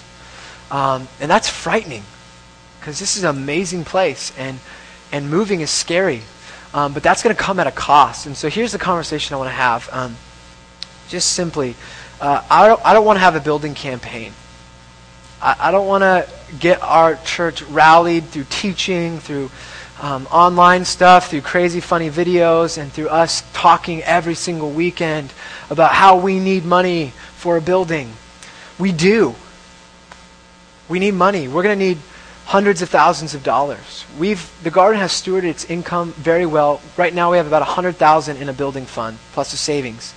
[0.72, 2.04] Um, and that's frightening
[2.80, 4.60] because this is an amazing place and,
[5.12, 6.22] and moving is scary.
[6.74, 8.28] Um, but that's going to come at a cost.
[8.28, 9.90] And so here's the conversation I want to have.
[9.92, 10.16] Um,
[11.08, 11.76] just simply,
[12.22, 14.34] uh, I don't, I don't want to have a building campaign.
[15.42, 19.50] I, I don't want to get our church rallied through teaching, through
[20.00, 25.34] um, online stuff, through crazy funny videos, and through us talking every single weekend
[25.70, 28.12] about how we need money for a building.
[28.78, 29.36] We do.
[30.88, 31.47] We need money.
[31.47, 31.97] We're going to need
[32.45, 34.06] hundreds of thousands of dollars.
[34.18, 36.82] We've the garden has stewarded its income very well.
[36.97, 40.16] Right now we have about 100,000 in a building fund plus the savings.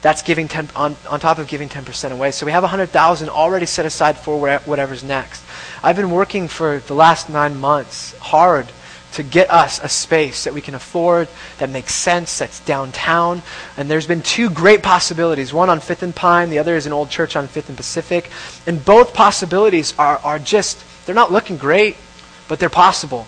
[0.00, 2.30] That's giving 10 on, on top of giving 10% away.
[2.30, 5.42] So we have 100,000 already set aside for whatever's next.
[5.82, 8.68] I've been working for the last 9 months hard
[9.18, 13.42] to get us a space that we can afford, that makes sense, that's downtown.
[13.76, 16.92] And there's been two great possibilities one on 5th and Pine, the other is an
[16.92, 18.30] old church on 5th and Pacific.
[18.64, 21.96] And both possibilities are, are just, they're not looking great,
[22.46, 23.26] but they're possible.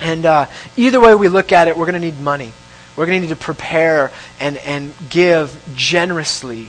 [0.00, 0.46] And uh,
[0.76, 2.52] either way we look at it, we're going to need money.
[2.96, 6.68] We're going to need to prepare and, and give generously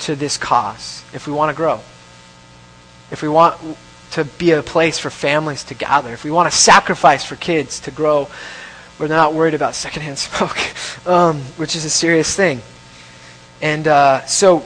[0.00, 1.80] to this cause if we want to grow.
[3.10, 3.76] If we want
[4.12, 7.80] to be a place for families to gather, if we want to sacrifice for kids
[7.80, 8.28] to grow
[8.96, 10.58] where they're not worried about secondhand smoke,
[11.06, 12.60] um, which is a serious thing.
[13.62, 14.64] And uh, so,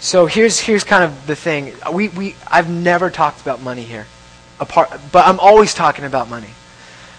[0.00, 1.74] so here's here's kind of the thing.
[1.92, 4.06] We we I've never talked about money here,
[4.58, 6.50] apart, but I'm always talking about money.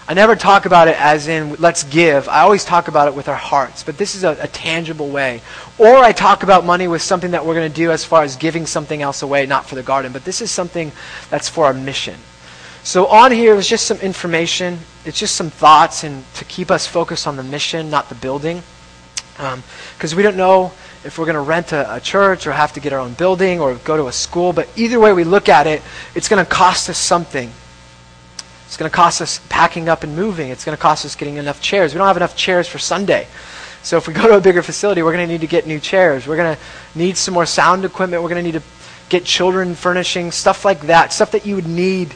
[0.08, 2.28] I never talk about it as in let's give.
[2.28, 5.40] I always talk about it with our hearts, but this is a, a tangible way.
[5.78, 8.34] Or I talk about money with something that we're going to do as far as
[8.36, 10.90] giving something else away, not for the garden, but this is something
[11.30, 12.16] that's for our mission.
[12.82, 14.80] So on here is just some information.
[15.04, 18.62] It's just some thoughts and to keep us focused on the mission, not the building.
[19.36, 20.72] Because um, we don't know
[21.04, 23.60] if we're going to rent a, a, church or have to get our own building
[23.60, 24.52] or go to a school.
[24.52, 25.80] But either way we look at it,
[26.14, 27.50] it's going to cost us something.
[28.72, 30.48] It's going to cost us packing up and moving.
[30.48, 31.92] It's going to cost us getting enough chairs.
[31.92, 33.26] We don't have enough chairs for Sunday.
[33.82, 35.78] So if we go to a bigger facility, we're going to need to get new
[35.78, 36.26] chairs.
[36.26, 36.62] We're going to
[36.98, 38.22] need some more sound equipment.
[38.22, 38.64] We're going to need to
[39.10, 42.14] get children furnishing, stuff like that, stuff that you would need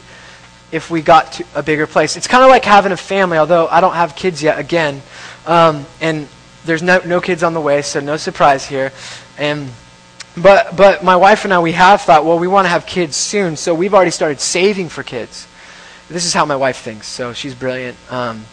[0.71, 2.17] if we got to a bigger place.
[2.17, 5.03] It's kind of like having a family, although I don't have kids yet, again.
[5.45, 6.27] Um, and
[6.65, 8.91] there's no, no kids on the way, so no surprise here.
[9.37, 9.69] And
[10.35, 13.15] but but my wife and I we have thought, well, we want to have kids
[13.15, 15.47] soon, so we've already started saving for kids.
[16.09, 17.97] This is how my wife thinks, so she's brilliant.
[18.09, 18.45] Um,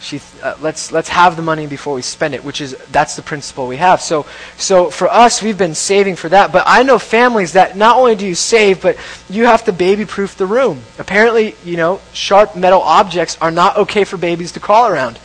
[0.00, 3.22] she uh, let's let's have the money before we spend it, which is that's the
[3.22, 4.00] principle we have.
[4.00, 6.52] So so for us, we've been saving for that.
[6.52, 8.96] But I know families that not only do you save, but
[9.30, 10.82] you have to baby-proof the room.
[10.98, 15.18] Apparently, you know, sharp metal objects are not okay for babies to crawl around.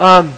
[0.00, 0.32] Um,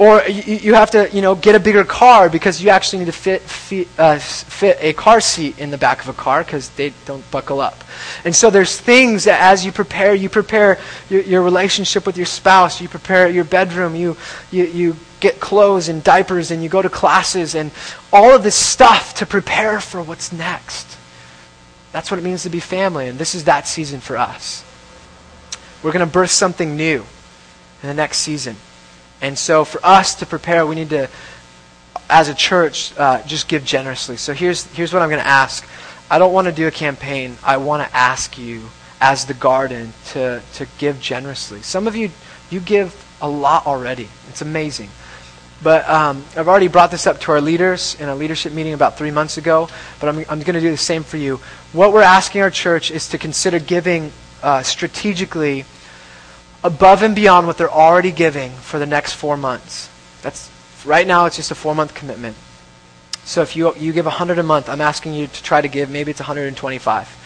[0.00, 3.04] or you, you, have to, you know, get a bigger car because you actually need
[3.04, 6.70] to fit, fit, uh, fit a car seat in the back of a car because
[6.70, 7.84] they don't buckle up.
[8.24, 10.78] And so there's things that as you prepare, you prepare
[11.10, 14.16] your, your relationship with your spouse, you prepare your bedroom, you,
[14.50, 17.70] you, you get clothes and diapers and you go to classes and
[18.10, 20.96] all of this stuff to prepare for what's next.
[21.92, 24.64] That's what it means to be family, and this is that season for us.
[25.82, 27.04] We're going to birth something new
[27.82, 28.56] in the next season.
[29.22, 31.08] And so for us to prepare, we need to,
[32.08, 34.16] as a church, uh, just give generously.
[34.16, 35.68] So here's, here's what I'm going to ask.
[36.10, 37.36] I don't want to do a campaign.
[37.44, 38.62] I want to ask you,
[39.00, 41.62] as the garden, to, to give generously.
[41.62, 42.10] Some of you,
[42.50, 44.08] you give a lot already.
[44.28, 44.90] It's amazing.
[45.62, 48.96] But um, I've already brought this up to our leaders in a leadership meeting about
[48.96, 49.68] three months ago,
[50.00, 51.36] but I'm, I'm going to do the same for you.
[51.72, 54.10] What we're asking our church is to consider giving
[54.42, 55.66] uh, strategically
[56.62, 59.88] above and beyond what they're already giving for the next four months.
[60.22, 60.50] That's
[60.84, 62.36] right now it's just a four month commitment.
[63.24, 65.90] So if you you give 100 a month, I'm asking you to try to give
[65.90, 67.16] maybe it's 125.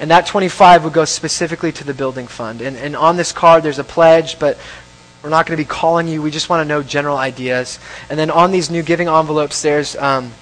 [0.00, 2.62] And that 25 would go specifically to the building fund.
[2.62, 4.58] And, and on this card, there's a pledge, but
[5.22, 6.22] we're not going to be calling you.
[6.22, 7.78] We just want to know general ideas.
[8.08, 10.32] And then on these new giving envelopes, there's um,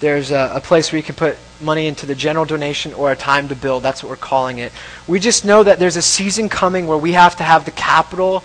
[0.00, 3.16] there's a, a, place where you can put money into the general donation or a
[3.16, 3.82] time to build.
[3.82, 4.72] That's what we're calling it.
[5.06, 8.42] We just know that there's a season coming where we have to have the capital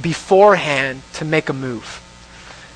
[0.00, 2.00] beforehand to make a move.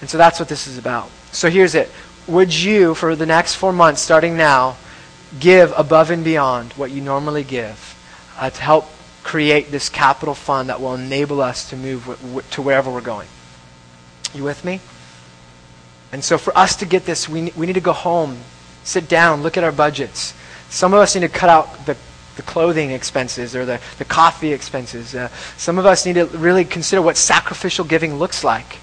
[0.01, 1.11] And so that's what this is about.
[1.33, 1.91] So here's it.
[2.27, 4.77] Would you, for the next four months, starting now,
[5.41, 7.97] give above and beyond what you normally give
[8.39, 8.87] uh, to help
[9.23, 13.01] create this capital fund that will enable us to move w- w- to wherever we're
[13.01, 13.29] going?
[14.35, 14.81] You with me?
[16.13, 18.39] And so for us to get this, we, we need to go home,
[18.85, 20.35] sit down, look at our budgets.
[20.71, 21.97] Some of us need to cut out the,
[22.37, 25.15] the clothing expenses or the, the coffee expenses.
[25.15, 28.79] Uh, some of us need to really consider what sacrificial giving looks like.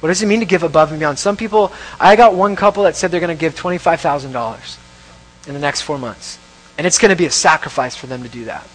[0.00, 1.18] What does it mean to give above and beyond?
[1.18, 5.60] Some people, I got one couple that said they're going to give $25,000 in the
[5.60, 6.38] next four months.
[6.78, 8.68] And it's going to be a sacrifice for them to do that.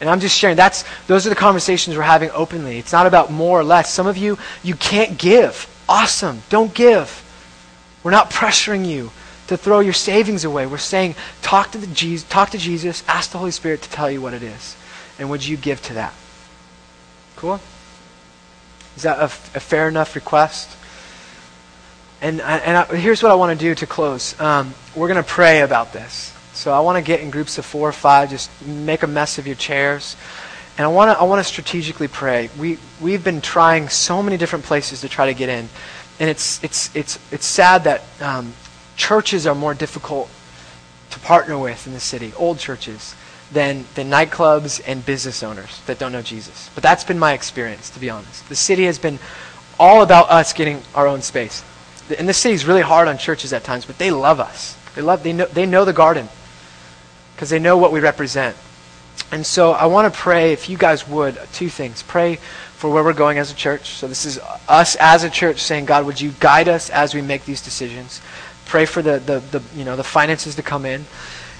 [0.00, 0.56] And I'm just sharing.
[0.56, 2.78] That's those are the conversations we're having openly.
[2.78, 3.92] It's not about more or less.
[3.92, 5.72] Some of you, you can't give.
[5.88, 6.42] Awesome.
[6.48, 7.22] Don't give.
[8.02, 9.10] We're not pressuring you
[9.46, 10.66] to throw your savings away.
[10.66, 14.10] We're saying, talk to, the Jesus, talk to Jesus, ask the Holy Spirit to tell
[14.10, 14.76] you what it is.
[15.18, 16.14] And would you give to that?
[17.36, 17.60] Cool?
[18.96, 20.76] Is that a, a fair enough request?
[22.20, 24.38] And, and I, here's what I want to do to close.
[24.40, 26.32] Um, we're going to pray about this.
[26.54, 29.36] So I want to get in groups of four or five, just make a mess
[29.36, 30.16] of your chairs.
[30.78, 32.50] And I want to I want to strategically pray.
[32.58, 35.68] We we've been trying so many different places to try to get in,
[36.20, 38.52] and it's it's it's it's sad that um,
[38.96, 40.28] churches are more difficult
[41.10, 43.14] to partner with in the city, old churches,
[43.50, 46.68] than than nightclubs and business owners that don't know Jesus.
[46.74, 48.46] But that's been my experience, to be honest.
[48.50, 49.18] The city has been
[49.78, 51.64] all about us getting our own space,
[52.18, 54.76] and the city's really hard on churches at times, but they love us.
[54.94, 56.28] They love they know they know the garden
[57.34, 58.56] because they know what we represent.
[59.32, 62.02] And so I want to pray, if you guys would, two things.
[62.02, 62.36] Pray
[62.76, 63.90] for where we're going as a church.
[63.90, 64.38] So this is
[64.68, 68.20] us as a church saying, God, would you guide us as we make these decisions?
[68.66, 71.04] Pray for the, the, the you know, the finances to come in.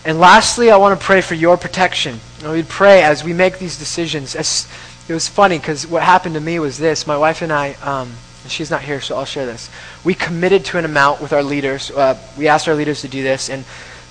[0.04, 2.20] And lastly, I want to pray for your protection.
[2.42, 4.36] And we'd pray as we make these decisions.
[4.36, 4.68] As,
[5.08, 7.06] it was funny because what happened to me was this.
[7.06, 9.70] My wife and I, um, and she's not here, so I'll share this.
[10.04, 11.90] We committed to an amount with our leaders.
[11.90, 13.64] Uh, we asked our leaders to do this, and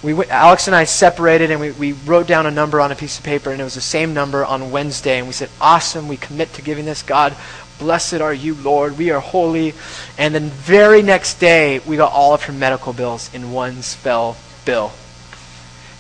[0.03, 3.17] we Alex and I separated, and we, we wrote down a number on a piece
[3.17, 5.17] of paper, and it was the same number on Wednesday.
[5.17, 6.07] And we said, "Awesome!
[6.07, 7.01] We commit to giving this.
[7.01, 7.35] God,
[7.79, 8.97] blessed are you, Lord.
[8.97, 9.73] We are holy."
[10.17, 14.37] And then very next day, we got all of her medical bills in one spell
[14.65, 14.91] bill,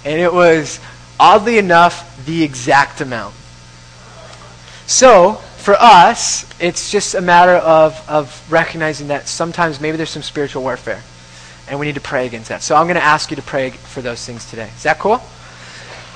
[0.03, 0.79] and it was
[1.19, 3.33] oddly enough the exact amount.
[4.87, 10.21] So for us, it's just a matter of, of recognizing that sometimes maybe there's some
[10.21, 11.01] spiritual warfare,
[11.67, 12.61] and we need to pray against that.
[12.63, 14.69] So I'm going to ask you to pray for those things today.
[14.75, 15.21] Is that cool?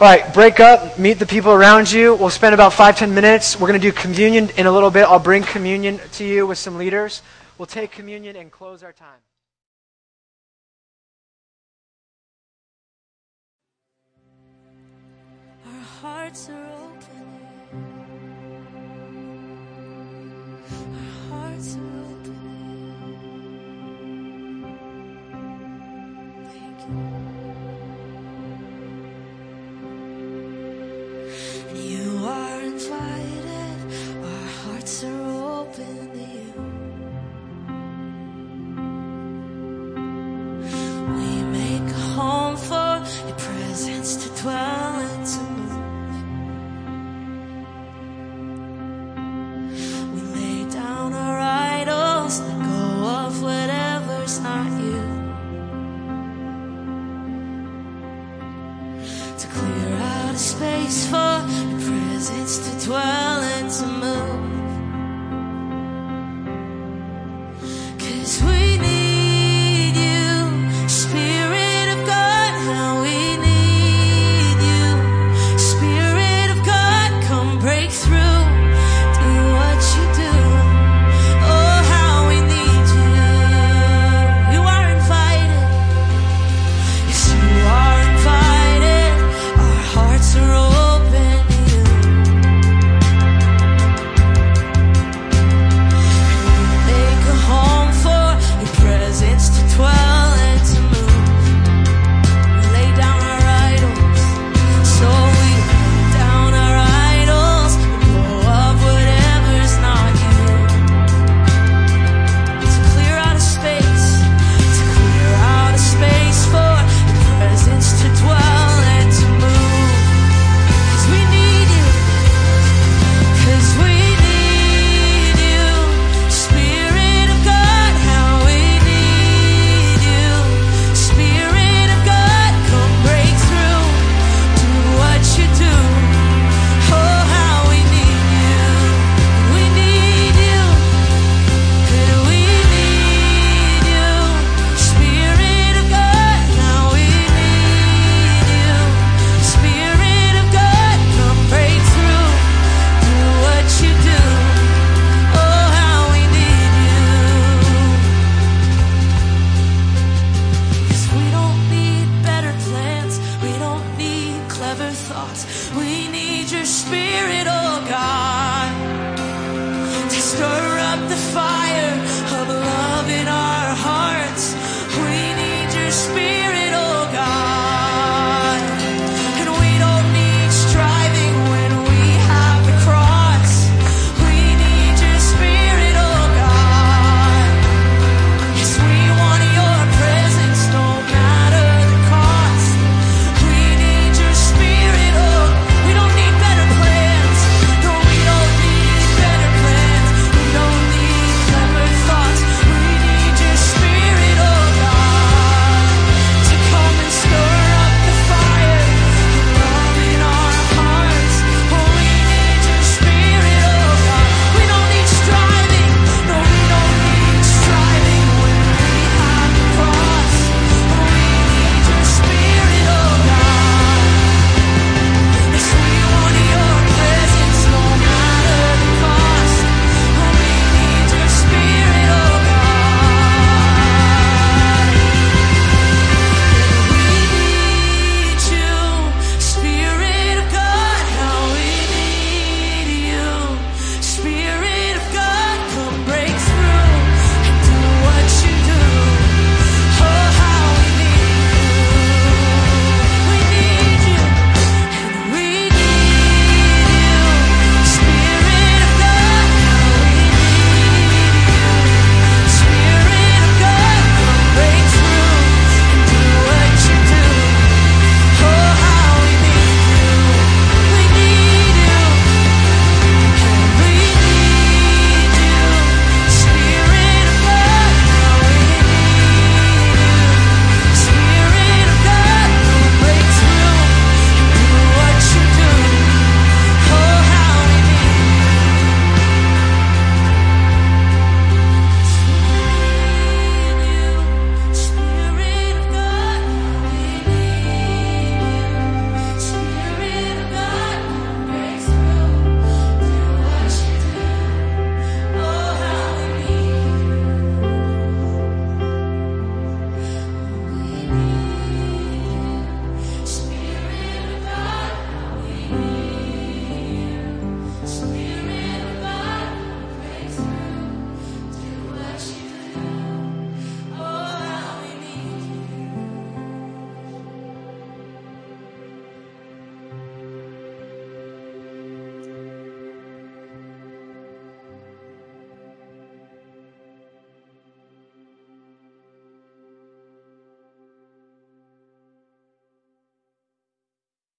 [0.02, 2.16] All right, break up, meet the people around you.
[2.16, 3.60] We'll spend about five, ten minutes.
[3.60, 5.04] We're going to do communion in a little bit.
[5.04, 7.22] I'll bring communion to you with some leaders.
[7.58, 9.20] We'll take communion and close our time.
[15.66, 17.26] Our hearts are open.
[20.72, 22.19] Our hearts are open.
[26.90, 27.19] Thank